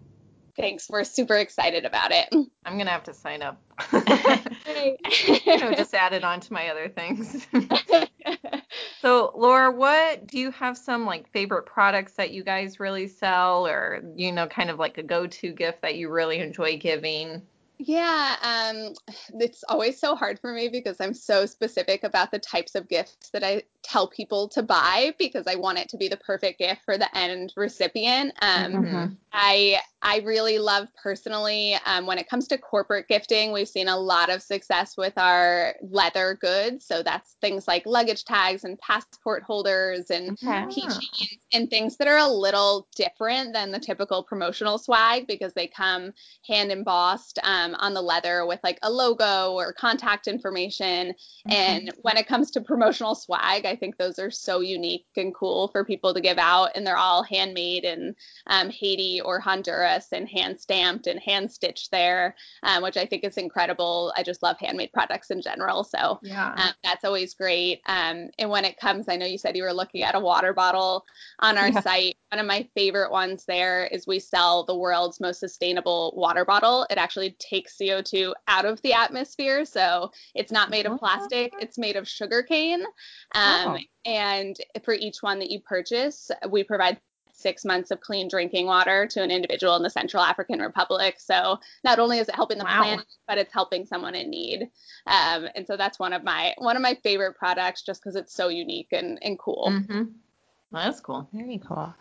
Thanks. 0.57 0.89
We're 0.89 1.05
super 1.05 1.37
excited 1.37 1.85
about 1.85 2.13
it. 2.13 2.29
I'm 2.65 2.79
gonna 2.79 2.91
have 2.91 3.03
to 3.05 3.15
sign 3.15 3.43
up. 3.43 3.61
you 3.93 5.59
know, 5.59 5.75
just 5.75 5.95
add 5.95 6.13
it 6.13 6.23
on 6.23 6.41
to 6.41 6.53
my 6.53 6.69
other 6.69 6.89
things. 6.89 7.47
so, 9.01 9.33
Laura, 9.37 9.73
what 9.73 10.27
do 10.27 10.39
you 10.39 10.53
have 10.53 10.79
some 10.79 11.07
like 11.07 11.31
favorite 11.33 11.67
products 11.67 12.13
that 12.13 12.31
you 12.31 12.45
guys 12.45 12.79
really 12.79 13.09
sell, 13.09 13.67
or 13.67 14.03
you 14.15 14.31
know, 14.31 14.47
kind 14.47 14.71
of 14.71 14.79
like 14.79 14.99
a 14.99 15.03
go-to 15.03 15.53
gift 15.53 15.83
that 15.83 15.97
you 15.97 16.09
really 16.09 16.39
enjoy 16.39 16.79
giving? 16.79 17.43
Yeah, 17.79 18.37
um, 18.43 18.95
it's 19.41 19.65
always 19.69 19.99
so 19.99 20.15
hard 20.15 20.39
for 20.39 20.53
me 20.53 20.69
because 20.69 21.01
I'm 21.01 21.13
so 21.13 21.45
specific 21.45 22.05
about 22.05 22.31
the 22.31 22.39
types 22.39 22.77
of 22.77 22.89
gifts 22.89 23.31
that 23.31 23.43
I 23.43 23.65
tell 23.83 24.07
people 24.07 24.49
to 24.51 24.63
buy 24.63 25.13
because 25.19 25.49
I 25.49 25.57
want 25.57 25.79
it 25.79 25.89
to 25.89 25.97
be 25.97 26.07
the 26.07 26.17
perfect 26.17 26.61
gift 26.61 26.83
for 26.85 26.97
the 26.97 27.15
end 27.17 27.53
recipient. 27.57 28.33
Um, 28.41 28.73
mm-hmm. 28.73 29.07
I 29.33 29.81
I 30.05 30.19
really 30.19 30.59
love 30.59 30.89
personally 31.03 31.77
um, 31.87 32.05
when 32.05 32.19
it 32.19 32.29
comes 32.29 32.47
to 32.49 32.59
corporate 32.59 33.09
gifting, 33.09 33.53
we've 33.53 33.67
seen 33.67 33.89
a 33.89 33.97
lot 33.97 34.29
of 34.29 34.43
success 34.43 34.99
with 34.99 35.15
our 35.17 35.75
leather 35.81 36.37
goods. 36.39 36.85
So 36.85 37.03
that's 37.03 37.37
things 37.41 37.67
like 37.67 37.87
luggage 37.87 38.27
tags 38.27 38.65
and 38.65 38.79
passport 38.81 39.43
holders 39.43 40.11
and 40.11 40.33
okay. 40.33 40.67
keychains 40.67 41.39
and 41.55 41.71
things 41.71 41.97
that 41.97 42.07
are 42.07 42.19
a 42.19 42.29
little 42.29 42.87
different 42.95 43.55
than 43.55 43.71
the 43.71 43.79
typical 43.79 44.23
promotional 44.23 44.77
swag 44.77 45.27
because 45.27 45.55
they 45.55 45.67
come 45.67 46.13
hand 46.47 46.71
embossed 46.71 47.39
um, 47.43 47.75
on 47.77 47.95
the 47.95 48.03
leather 48.03 48.45
with 48.45 48.61
like 48.63 48.79
a 48.83 48.91
logo 48.91 49.53
or 49.53 49.73
contact 49.73 50.27
information. 50.27 51.15
Mm-hmm. 51.49 51.53
And 51.53 51.93
when 52.03 52.19
it 52.19 52.27
comes 52.27 52.51
to 52.51 52.61
promotional 52.61 53.15
swag, 53.15 53.65
I 53.65 53.75
think 53.75 53.97
those 53.97 54.19
are 54.19 54.31
so 54.31 54.61
unique 54.61 55.07
and 55.17 55.35
cool 55.35 55.69
for 55.69 55.83
people 55.83 56.13
to 56.13 56.21
give 56.21 56.37
out, 56.37 56.73
and 56.75 56.87
they're 56.87 56.99
all 56.99 57.23
handmade 57.23 57.85
in 57.85 58.15
um, 58.49 58.69
Haiti 58.69 59.23
or 59.23 59.41
Honduras 59.41 59.94
and 60.13 60.29
hand 60.29 60.61
stamped 60.61 61.07
and 61.07 61.21
hand 61.21 61.51
stitched 61.51 61.91
there, 61.91 62.35
um, 62.63 62.83
which 62.83 62.97
I 62.97 63.07
think 63.07 63.25
is 63.25 63.37
incredible. 63.37 64.13
I 64.17 64.23
just 64.23 64.43
love 64.43 64.57
handmade 64.59 64.93
products 64.93 65.31
in 65.31 65.41
general. 65.41 65.85
So 65.85 66.19
yeah. 66.23 66.55
um, 66.57 66.73
that's 66.83 67.05
always 67.05 67.35
great. 67.35 67.81
Um, 67.87 68.31
and 68.39 68.51
when 68.51 68.65
it 68.65 68.79
comes, 68.79 69.09
I 69.09 69.17
know 69.17 69.27
you 69.27 69.39
said 69.39 69.57
you 69.57 69.63
were 69.63 69.73
looking 69.73 70.03
at 70.03 70.15
a 70.15 70.21
water 70.21 70.53
bottle 70.53 71.05
on 71.41 71.59
our 71.59 71.69
yeah. 71.69 71.81
site. 71.81 72.17
One 72.33 72.41
of 72.41 72.47
my 72.47 72.69
favorite 72.75 73.11
ones 73.11 73.45
there 73.45 73.87
is 73.87 74.07
we 74.07 74.19
sell 74.19 74.65
the 74.65 74.77
world's 74.77 75.21
most 75.21 75.41
sustainable 75.41 76.13
water 76.17 76.45
bottle. 76.45 76.87
It 76.91 76.99
actually 76.99 77.37
takes 77.39 77.77
CO2 77.79 78.33
out 78.49 78.65
of 78.65 78.81
the 78.83 78.93
atmosphere. 78.93 79.65
So 79.65 80.11
it's 80.35 80.53
not 80.53 80.71
made 80.71 80.87
of 80.87 80.99
plastic, 80.99 81.53
it's 81.61 81.79
made 81.79 81.97
of 81.97 82.09
sugar 82.09 82.43
cane. 82.43 82.83
Um, 83.35 83.77
oh. 83.77 83.79
And 84.05 84.57
for 84.85 84.95
each 84.95 85.23
one 85.23 85.39
that 85.39 85.51
you 85.51 85.61
purchase, 85.61 86.31
we 86.51 86.65
provide 86.65 86.99
six 87.45 87.65
months 87.65 87.91
of 87.93 88.01
clean 88.01 88.27
drinking 88.29 88.67
water 88.67 89.07
to 89.07 89.23
an 89.23 89.31
individual 89.31 89.77
in 89.77 89.83
the 89.83 89.91
Central 89.91 90.23
African 90.23 90.61
Republic. 90.61 91.17
So 91.19 91.61
not 91.85 91.99
only 91.99 92.19
is 92.19 92.29
it 92.29 92.35
helping 92.35 92.59
the 92.59 92.65
wow. 92.65 92.83
planet, 92.83 93.07
but 93.29 93.39
it's 93.39 93.53
helping 93.53 93.87
someone 93.87 94.15
in 94.15 94.31
need. 94.31 94.63
Um, 95.07 95.47
and 95.55 95.67
so 95.67 95.77
that's 95.77 95.99
one 95.99 96.15
of 96.15 96.25
my 96.25 96.55
one 96.59 96.77
of 96.77 96.83
my 96.83 96.95
favorite 97.03 97.37
products, 97.37 97.83
just 97.83 98.01
because 98.01 98.17
it's 98.17 98.35
so 98.35 98.49
unique 98.49 98.89
and, 98.93 99.19
and 99.23 99.39
cool. 99.39 99.69
Mm-hmm. 99.71 100.05
Well, 100.73 100.85
that's 100.85 101.01
cool. 101.01 101.29
Very 101.33 101.59
cool. 101.59 101.95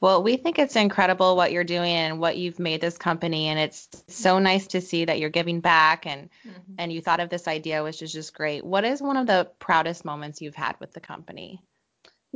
Well, 0.00 0.22
we 0.22 0.36
think 0.36 0.58
it's 0.58 0.76
incredible 0.76 1.34
what 1.34 1.50
you're 1.50 1.64
doing 1.64 1.94
and 2.06 2.20
what 2.20 2.36
you've 2.36 2.58
made 2.58 2.80
this 2.80 2.98
company, 2.98 3.48
and 3.48 3.58
it's 3.58 3.88
so 4.08 4.38
nice 4.38 4.66
to 4.68 4.80
see 4.80 5.06
that 5.06 5.18
you're 5.18 5.30
giving 5.30 5.60
back 5.60 6.06
and 6.06 6.28
mm-hmm. 6.46 6.74
and 6.78 6.92
you 6.92 7.00
thought 7.00 7.20
of 7.20 7.30
this 7.30 7.48
idea, 7.48 7.82
which 7.82 8.02
is 8.02 8.12
just 8.12 8.34
great. 8.34 8.64
What 8.64 8.84
is 8.84 9.00
one 9.00 9.16
of 9.16 9.26
the 9.26 9.50
proudest 9.58 10.04
moments 10.04 10.42
you've 10.42 10.54
had 10.54 10.76
with 10.78 10.92
the 10.92 11.00
company? 11.00 11.62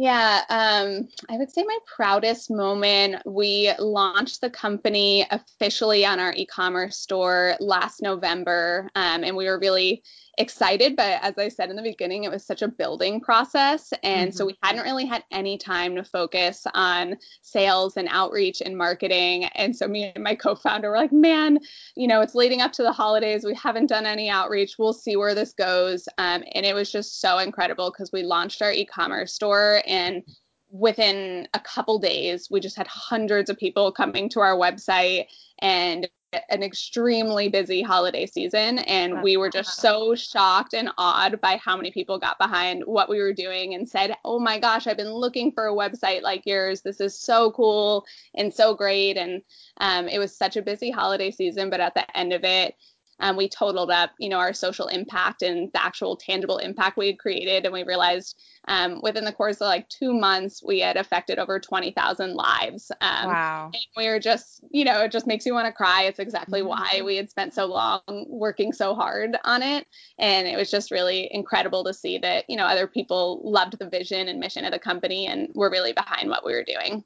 Yeah, 0.00 0.42
um, 0.48 1.08
I 1.28 1.38
would 1.38 1.50
say 1.50 1.64
my 1.64 1.76
proudest 1.84 2.52
moment. 2.52 3.16
We 3.26 3.72
launched 3.80 4.40
the 4.40 4.48
company 4.48 5.26
officially 5.28 6.06
on 6.06 6.20
our 6.20 6.32
e 6.36 6.46
commerce 6.46 6.98
store 6.98 7.56
last 7.58 8.00
November, 8.00 8.88
um, 8.94 9.24
and 9.24 9.36
we 9.36 9.46
were 9.46 9.58
really 9.58 10.04
excited, 10.38 10.96
but 10.96 11.18
as 11.22 11.36
I 11.36 11.48
said 11.48 11.70
in 11.70 11.76
the 11.76 11.82
beginning, 11.82 12.24
it 12.24 12.30
was 12.30 12.44
such 12.44 12.62
a 12.62 12.68
building 12.68 13.20
process. 13.20 13.92
And 14.02 14.30
mm-hmm. 14.30 14.36
so 14.36 14.46
we 14.46 14.56
hadn't 14.62 14.84
really 14.84 15.04
had 15.04 15.24
any 15.30 15.58
time 15.58 15.96
to 15.96 16.04
focus 16.04 16.64
on 16.74 17.16
sales 17.42 17.96
and 17.96 18.08
outreach 18.10 18.60
and 18.60 18.76
marketing. 18.76 19.44
And 19.44 19.74
so 19.74 19.88
me 19.88 20.12
and 20.14 20.24
my 20.24 20.34
co 20.34 20.54
founder 20.54 20.90
were 20.90 20.96
like, 20.96 21.12
man, 21.12 21.58
you 21.96 22.06
know, 22.06 22.20
it's 22.20 22.34
leading 22.34 22.60
up 22.60 22.72
to 22.72 22.82
the 22.82 22.92
holidays. 22.92 23.44
We 23.44 23.54
haven't 23.54 23.86
done 23.86 24.06
any 24.06 24.30
outreach. 24.30 24.76
We'll 24.78 24.92
see 24.92 25.16
where 25.16 25.34
this 25.34 25.52
goes. 25.52 26.08
Um, 26.18 26.44
and 26.52 26.64
it 26.64 26.74
was 26.74 26.90
just 26.90 27.20
so 27.20 27.38
incredible 27.38 27.90
because 27.90 28.10
we 28.12 28.22
launched 28.22 28.62
our 28.62 28.72
e 28.72 28.84
commerce 28.84 29.32
store 29.32 29.82
and 29.86 30.22
within 30.70 31.48
a 31.54 31.60
couple 31.60 31.98
days, 31.98 32.48
we 32.50 32.60
just 32.60 32.76
had 32.76 32.86
hundreds 32.86 33.48
of 33.48 33.56
people 33.56 33.90
coming 33.90 34.28
to 34.28 34.40
our 34.40 34.54
website 34.54 35.26
and 35.60 36.08
an 36.50 36.62
extremely 36.62 37.48
busy 37.48 37.80
holiday 37.80 38.26
season 38.26 38.78
and 38.80 39.22
we 39.22 39.38
were 39.38 39.48
just 39.48 39.80
so 39.80 40.14
shocked 40.14 40.74
and 40.74 40.90
awed 40.98 41.40
by 41.40 41.58
how 41.64 41.74
many 41.74 41.90
people 41.90 42.18
got 42.18 42.38
behind 42.38 42.82
what 42.84 43.08
we 43.08 43.18
were 43.18 43.32
doing 43.32 43.74
and 43.74 43.88
said 43.88 44.14
oh 44.26 44.38
my 44.38 44.58
gosh 44.58 44.86
i've 44.86 44.98
been 44.98 45.12
looking 45.12 45.50
for 45.50 45.68
a 45.68 45.74
website 45.74 46.20
like 46.20 46.44
yours. 46.44 46.82
This 46.82 47.00
is 47.00 47.18
so 47.18 47.50
cool 47.52 48.04
and 48.34 48.52
so 48.52 48.74
great. 48.74 49.16
And 49.16 49.42
um, 49.80 50.08
it 50.08 50.18
was 50.18 50.36
such 50.36 50.56
a 50.56 50.62
busy 50.62 50.90
holiday 50.90 51.30
season 51.30 51.70
but 51.70 51.80
at 51.80 51.94
the 51.94 52.16
end 52.16 52.32
of 52.32 52.44
it 52.44 52.74
um, 53.20 53.36
we 53.36 53.48
totaled 53.48 53.90
up, 53.90 54.10
you 54.18 54.28
know, 54.28 54.38
our 54.38 54.52
social 54.52 54.86
impact 54.86 55.42
and 55.42 55.70
the 55.72 55.82
actual 55.82 56.16
tangible 56.16 56.58
impact 56.58 56.96
we 56.96 57.08
had 57.08 57.18
created, 57.18 57.64
and 57.64 57.72
we 57.72 57.82
realized 57.82 58.40
um, 58.68 59.00
within 59.02 59.24
the 59.24 59.32
course 59.32 59.56
of 59.56 59.66
like 59.66 59.88
two 59.88 60.12
months 60.12 60.62
we 60.64 60.80
had 60.80 60.96
affected 60.96 61.38
over 61.38 61.58
20,000 61.58 62.34
lives. 62.34 62.92
Um, 63.00 63.26
wow! 63.26 63.70
And 63.72 63.82
we 63.96 64.08
were 64.08 64.20
just, 64.20 64.62
you 64.70 64.84
know, 64.84 65.02
it 65.02 65.12
just 65.12 65.26
makes 65.26 65.46
you 65.46 65.54
want 65.54 65.66
to 65.66 65.72
cry. 65.72 66.02
It's 66.02 66.18
exactly 66.18 66.60
mm-hmm. 66.60 66.68
why 66.68 67.02
we 67.04 67.16
had 67.16 67.30
spent 67.30 67.54
so 67.54 67.66
long 67.66 68.00
working 68.28 68.72
so 68.72 68.94
hard 68.94 69.36
on 69.44 69.62
it, 69.62 69.86
and 70.18 70.46
it 70.46 70.56
was 70.56 70.70
just 70.70 70.90
really 70.90 71.28
incredible 71.32 71.84
to 71.84 71.94
see 71.94 72.18
that, 72.18 72.44
you 72.48 72.56
know, 72.56 72.64
other 72.64 72.86
people 72.86 73.40
loved 73.44 73.78
the 73.78 73.88
vision 73.88 74.28
and 74.28 74.38
mission 74.38 74.64
of 74.64 74.72
the 74.72 74.78
company 74.78 75.26
and 75.26 75.48
were 75.54 75.70
really 75.70 75.92
behind 75.92 76.28
what 76.28 76.44
we 76.44 76.52
were 76.52 76.64
doing. 76.64 77.04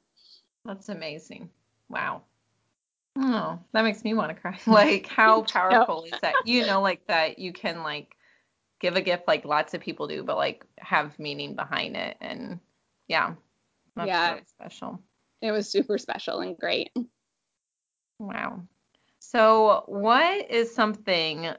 That's 0.65 0.89
amazing. 0.89 1.49
Wow. 1.89 2.21
Oh, 3.15 3.59
that 3.73 3.83
makes 3.83 4.03
me 4.03 4.13
want 4.13 4.35
to 4.35 4.41
cry. 4.41 4.59
Like, 4.67 5.07
how 5.07 5.43
powerful 5.43 6.03
is 6.03 6.11
that? 6.21 6.45
You 6.45 6.63
know, 6.65 6.81
like 6.81 7.05
that 7.07 7.39
you 7.39 7.53
can 7.53 7.83
like 7.83 8.15
give 8.79 8.95
a 8.95 9.01
gift 9.01 9.27
like 9.27 9.45
lots 9.45 9.73
of 9.73 9.81
people 9.81 10.07
do, 10.07 10.23
but 10.23 10.37
like 10.37 10.65
have 10.77 11.17
meaning 11.19 11.55
behind 11.55 11.95
it. 11.95 12.17
And 12.21 12.59
yeah, 13.07 13.35
that's 13.95 14.07
yeah, 14.07 14.31
really 14.31 14.45
special. 14.47 14.99
It 15.41 15.51
was 15.51 15.69
super 15.69 15.97
special 15.97 16.39
and 16.39 16.57
great. 16.57 16.91
Wow. 18.19 18.61
So, 19.19 19.83
what 19.87 20.49
is 20.51 20.73
something 20.73 21.49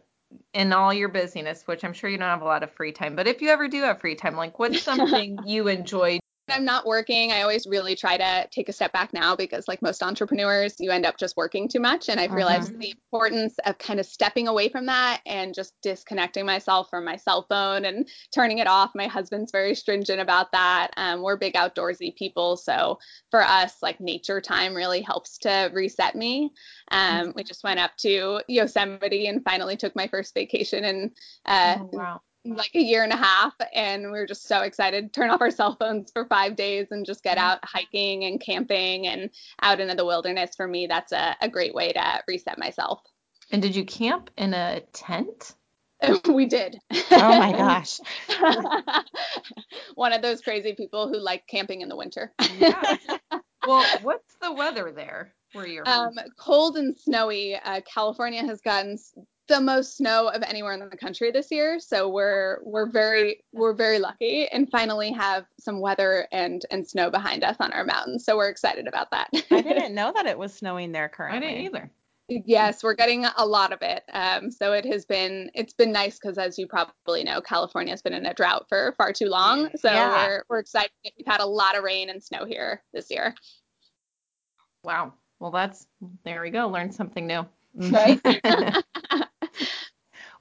in 0.52 0.72
all 0.72 0.92
your 0.92 1.08
busyness, 1.08 1.66
which 1.66 1.84
I'm 1.84 1.92
sure 1.92 2.10
you 2.10 2.18
don't 2.18 2.28
have 2.28 2.42
a 2.42 2.46
lot 2.46 2.62
of 2.62 2.72
free 2.72 2.92
time, 2.92 3.16
but 3.16 3.26
if 3.26 3.40
you 3.40 3.50
ever 3.50 3.68
do 3.68 3.82
have 3.82 4.00
free 4.00 4.14
time, 4.16 4.36
like 4.36 4.58
what's 4.58 4.80
something 4.80 5.46
you 5.46 5.68
enjoy 5.68 6.18
I'm 6.50 6.64
not 6.64 6.86
working, 6.86 7.32
I 7.32 7.42
always 7.42 7.66
really 7.66 7.96
try 7.96 8.16
to 8.16 8.48
take 8.50 8.68
a 8.68 8.72
step 8.72 8.92
back 8.92 9.12
now 9.12 9.34
because, 9.34 9.66
like 9.66 9.80
most 9.80 10.02
entrepreneurs, 10.02 10.74
you 10.78 10.90
end 10.90 11.06
up 11.06 11.16
just 11.18 11.36
working 11.36 11.68
too 11.68 11.80
much. 11.80 12.08
And 12.08 12.20
I've 12.20 12.30
uh-huh. 12.30 12.36
realized 12.36 12.78
the 12.78 12.90
importance 12.90 13.54
of 13.64 13.78
kind 13.78 13.98
of 13.98 14.06
stepping 14.06 14.46
away 14.46 14.68
from 14.68 14.86
that 14.86 15.20
and 15.24 15.54
just 15.54 15.72
disconnecting 15.82 16.44
myself 16.44 16.88
from 16.90 17.04
my 17.04 17.16
cell 17.16 17.46
phone 17.48 17.86
and 17.86 18.06
turning 18.34 18.58
it 18.58 18.66
off. 18.66 18.90
My 18.94 19.06
husband's 19.06 19.52
very 19.52 19.74
stringent 19.74 20.20
about 20.20 20.52
that. 20.52 20.90
Um, 20.96 21.22
we're 21.22 21.36
big 21.36 21.54
outdoorsy 21.54 22.14
people. 22.14 22.56
So 22.56 22.98
for 23.30 23.42
us, 23.42 23.76
like 23.82 24.00
nature 24.00 24.40
time 24.40 24.74
really 24.74 25.00
helps 25.00 25.38
to 25.38 25.70
reset 25.72 26.14
me. 26.14 26.52
Um, 26.90 27.32
we 27.34 27.42
just 27.42 27.64
went 27.64 27.80
up 27.80 27.92
to 27.98 28.42
Yosemite 28.48 29.28
and 29.28 29.42
finally 29.44 29.76
took 29.76 29.96
my 29.96 30.08
first 30.08 30.34
vacation 30.34 30.84
and 30.84 31.10
uh, 31.46 31.76
oh, 31.80 31.90
wow 31.92 32.20
like 32.44 32.74
a 32.74 32.80
year 32.80 33.02
and 33.02 33.12
a 33.12 33.16
half 33.16 33.54
and 33.72 34.04
we 34.04 34.10
were 34.10 34.26
just 34.26 34.46
so 34.46 34.60
excited. 34.60 35.12
Turn 35.12 35.30
off 35.30 35.40
our 35.40 35.50
cell 35.50 35.76
phones 35.78 36.10
for 36.12 36.26
five 36.26 36.56
days 36.56 36.88
and 36.90 37.06
just 37.06 37.22
get 37.22 37.38
out 37.38 37.58
hiking 37.64 38.24
and 38.24 38.40
camping 38.40 39.06
and 39.06 39.30
out 39.62 39.80
into 39.80 39.94
the 39.94 40.04
wilderness. 40.04 40.54
For 40.56 40.68
me 40.68 40.86
that's 40.86 41.12
a, 41.12 41.36
a 41.40 41.48
great 41.48 41.74
way 41.74 41.92
to 41.92 42.22
reset 42.28 42.58
myself. 42.58 43.00
And 43.50 43.62
did 43.62 43.74
you 43.74 43.84
camp 43.84 44.30
in 44.36 44.54
a 44.54 44.80
tent? 44.92 45.54
We 46.28 46.44
did. 46.44 46.78
Oh 46.92 47.38
my 47.38 47.52
gosh. 47.52 47.98
One 49.94 50.12
of 50.12 50.20
those 50.20 50.42
crazy 50.42 50.74
people 50.74 51.08
who 51.08 51.18
like 51.18 51.46
camping 51.46 51.80
in 51.80 51.88
the 51.88 51.96
winter. 51.96 52.30
Yeah. 52.58 52.96
well 53.66 53.86
what's 54.02 54.34
the 54.42 54.52
weather 54.52 54.92
there 54.92 55.32
where 55.54 55.66
you're 55.66 55.88
um, 55.88 56.12
cold 56.38 56.76
and 56.76 56.94
snowy. 56.98 57.56
Uh, 57.56 57.80
california 57.90 58.44
has 58.44 58.60
gotten 58.60 58.98
the 59.48 59.60
most 59.60 59.96
snow 59.96 60.28
of 60.28 60.42
anywhere 60.42 60.72
in 60.72 60.80
the 60.80 60.96
country 60.96 61.30
this 61.30 61.50
year. 61.50 61.78
So 61.78 62.08
we're 62.08 62.58
we're 62.62 62.88
very 62.88 63.44
we're 63.52 63.74
very 63.74 63.98
lucky 63.98 64.48
and 64.48 64.70
finally 64.70 65.12
have 65.12 65.44
some 65.58 65.80
weather 65.80 66.26
and 66.32 66.64
and 66.70 66.86
snow 66.86 67.10
behind 67.10 67.44
us 67.44 67.56
on 67.60 67.72
our 67.72 67.84
mountains. 67.84 68.24
So 68.24 68.36
we're 68.36 68.48
excited 68.48 68.86
about 68.86 69.10
that. 69.10 69.28
I 69.50 69.60
didn't 69.60 69.94
know 69.94 70.12
that 70.14 70.26
it 70.26 70.38
was 70.38 70.54
snowing 70.54 70.92
there 70.92 71.08
currently. 71.08 71.48
I 71.48 71.52
didn't 71.52 71.64
either. 71.66 71.90
Yes, 72.28 72.82
we're 72.82 72.94
getting 72.94 73.26
a 73.36 73.44
lot 73.44 73.72
of 73.72 73.82
it. 73.82 74.02
Um, 74.14 74.50
so 74.50 74.72
it 74.72 74.86
has 74.86 75.04
been 75.04 75.50
it's 75.54 75.74
been 75.74 75.92
nice 75.92 76.18
because 76.18 76.38
as 76.38 76.58
you 76.58 76.66
probably 76.66 77.22
know, 77.22 77.42
California 77.42 77.92
has 77.92 78.00
been 78.00 78.14
in 78.14 78.24
a 78.24 78.32
drought 78.32 78.66
for 78.68 78.94
far 78.96 79.12
too 79.12 79.26
long. 79.26 79.68
So 79.76 79.90
yeah. 79.90 80.26
we're 80.26 80.44
we're 80.48 80.58
excited. 80.60 80.90
We've 81.04 81.26
had 81.26 81.40
a 81.40 81.46
lot 81.46 81.76
of 81.76 81.84
rain 81.84 82.08
and 82.08 82.22
snow 82.22 82.46
here 82.46 82.82
this 82.94 83.10
year. 83.10 83.34
Wow. 84.84 85.12
Well, 85.38 85.50
that's 85.50 85.86
there 86.24 86.40
we 86.40 86.48
go. 86.48 86.66
Learn 86.66 86.90
something 86.90 87.26
new. 87.26 87.44
Right. 87.74 88.20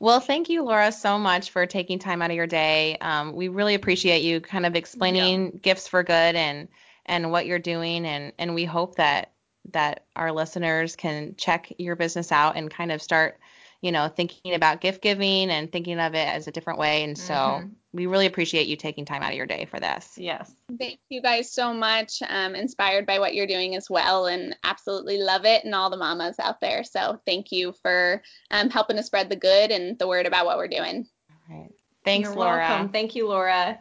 Well, 0.03 0.19
thank 0.19 0.49
you, 0.49 0.63
Laura, 0.63 0.91
so 0.91 1.17
much 1.17 1.51
for 1.51 1.65
taking 1.65 1.97
time 1.97 2.21
out 2.21 2.29
of 2.29 2.35
your 2.35 2.45
day. 2.45 2.97
Um, 2.99 3.31
we 3.31 3.47
really 3.47 3.73
appreciate 3.73 4.21
you 4.21 4.41
kind 4.41 4.65
of 4.65 4.75
explaining 4.75 5.45
yeah. 5.45 5.59
gifts 5.61 5.87
for 5.87 6.03
good 6.03 6.35
and 6.35 6.67
and 7.05 7.31
what 7.31 7.45
you're 7.45 7.57
doing, 7.57 8.05
and 8.05 8.33
and 8.37 8.53
we 8.53 8.65
hope 8.65 8.95
that 8.95 9.31
that 9.71 10.03
our 10.17 10.33
listeners 10.33 10.97
can 10.97 11.35
check 11.37 11.71
your 11.77 11.95
business 11.95 12.33
out 12.33 12.57
and 12.57 12.69
kind 12.69 12.91
of 12.91 13.01
start 13.01 13.39
you 13.83 13.91
know, 13.91 14.07
thinking 14.07 14.53
about 14.55 14.79
gift 14.79 15.01
giving 15.01 15.49
and 15.49 15.69
thinking 15.69 15.99
of 15.99 16.15
it 16.15 16.25
as 16.25 16.47
a 16.47 16.51
different 16.51 16.79
way. 16.79 17.03
And 17.03 17.17
so 17.17 17.33
mm-hmm. 17.33 17.67
we 17.91 18.05
really 18.05 18.25
appreciate 18.25 18.65
you 18.65 18.77
taking 18.77 19.03
time 19.03 19.21
out 19.21 19.31
of 19.31 19.35
your 19.35 19.45
day 19.45 19.65
for 19.65 19.77
this. 19.77 20.13
Yes. 20.15 20.55
Thank 20.79 20.99
you 21.09 21.21
guys 21.21 21.51
so 21.51 21.73
much. 21.73 22.23
Um, 22.29 22.55
inspired 22.55 23.05
by 23.05 23.19
what 23.19 23.35
you're 23.35 23.45
doing 23.45 23.75
as 23.75 23.89
well 23.89 24.27
and 24.27 24.55
absolutely 24.63 25.17
love 25.17 25.43
it 25.43 25.65
and 25.65 25.75
all 25.75 25.89
the 25.89 25.97
mamas 25.97 26.39
out 26.39 26.61
there. 26.61 26.85
So 26.85 27.19
thank 27.25 27.51
you 27.51 27.73
for 27.81 28.23
um, 28.51 28.69
helping 28.69 28.95
to 28.95 29.03
spread 29.03 29.29
the 29.29 29.35
good 29.35 29.69
and 29.69 29.99
the 29.99 30.07
word 30.07 30.27
about 30.27 30.45
what 30.45 30.57
we're 30.57 30.69
doing. 30.69 31.05
All 31.51 31.59
right. 31.59 31.71
Thanks, 32.05 32.29
you're 32.29 32.37
Laura. 32.37 32.59
Welcome. 32.59 32.89
Thank 32.89 33.15
you, 33.15 33.27
Laura. 33.27 33.77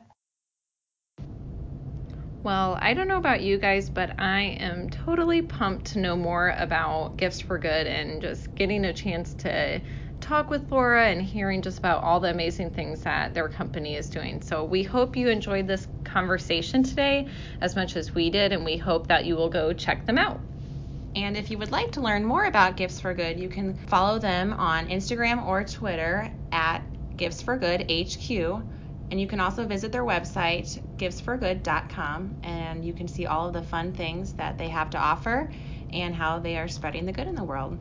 Well, 2.43 2.77
I 2.81 2.95
don't 2.95 3.07
know 3.07 3.19
about 3.19 3.41
you 3.43 3.57
guys, 3.57 3.89
but 3.89 4.19
I 4.19 4.57
am 4.59 4.91
totally 4.91 5.43
pumped 5.43 5.93
to 5.93 6.01
know 6.01 6.17
more 6.17 6.53
about 6.59 7.17
Gifts 7.17 7.41
for 7.41 7.57
Good 7.57 7.87
and 7.87 8.21
just 8.21 8.53
getting 8.57 8.85
a 8.85 8.93
chance 8.93 9.33
to 9.35 9.81
talk 10.21 10.51
with 10.51 10.73
Laura 10.73 11.07
and 11.07 11.23
hearing 11.23 11.63
just 11.63 11.79
about 11.79 12.03
all 12.03 12.19
the 12.19 12.31
amazing 12.31 12.71
things 12.71 13.03
that 13.03 13.33
their 13.33 13.49
company 13.49 13.95
is 13.95 14.09
doing. 14.09 14.43
So 14.43 14.65
we 14.65 14.83
hope 14.83 15.17
you 15.17 15.29
enjoyed 15.29 15.69
this 15.69 15.87
conversation 16.03 16.83
today 16.83 17.29
as 17.61 17.77
much 17.77 17.95
as 17.95 18.13
we 18.13 18.29
did, 18.29 18.53
and 18.53 18.65
we 18.65 18.77
hope 18.77 19.07
that 19.07 19.25
you 19.25 19.37
will 19.37 19.51
go 19.51 19.73
check 19.73 20.05
them 20.05 20.19
out. 20.19 20.41
And 21.15 21.37
if 21.37 21.49
you 21.49 21.59
would 21.59 21.71
like 21.71 21.93
to 21.93 22.01
learn 22.01 22.25
more 22.25 22.47
about 22.47 22.77
Gifts 22.77 22.99
for 22.99 23.15
Good, 23.15 23.39
you 23.39 23.51
can 23.51 23.75
follow 23.87 24.19
them 24.19 24.53
on 24.55 24.89
Instagram 24.89 25.47
or 25.47 25.63
Twitter 25.63 26.29
at 26.51 26.83
Gifts 27.17 27.41
for 27.41 27.57
Good 27.57 27.89
HQ. 27.89 28.65
And 29.13 29.21
you 29.21 29.27
can 29.27 29.41
also 29.41 29.67
visit 29.67 29.93
their 29.93 30.07
website, 30.07 30.81
giftsforgood.com, 30.97 32.35
and 32.45 32.83
you 32.83 32.95
can 32.95 33.07
see 33.07 33.27
all 33.27 33.47
of 33.47 33.53
the 33.53 33.63
fun 33.63 33.93
things 33.93 34.33
that 34.33 34.57
they 34.57 34.71
have 34.71 34.89
to 34.89 34.99
offer 34.99 35.51
and 35.93 36.15
how 36.15 36.39
they 36.39 36.57
are 36.57 36.67
spreading 36.67 37.05
the 37.05 37.13
good 37.13 37.29
in 37.29 37.35
the 37.35 37.45
world. 37.45 37.79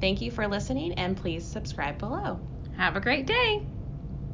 Thank 0.00 0.20
you 0.20 0.30
for 0.30 0.46
listening, 0.46 0.92
and 0.92 1.16
please 1.16 1.44
subscribe 1.44 1.98
below. 1.98 2.38
Have 2.76 2.94
a 2.94 3.00
great 3.00 3.26
day. 3.26 3.62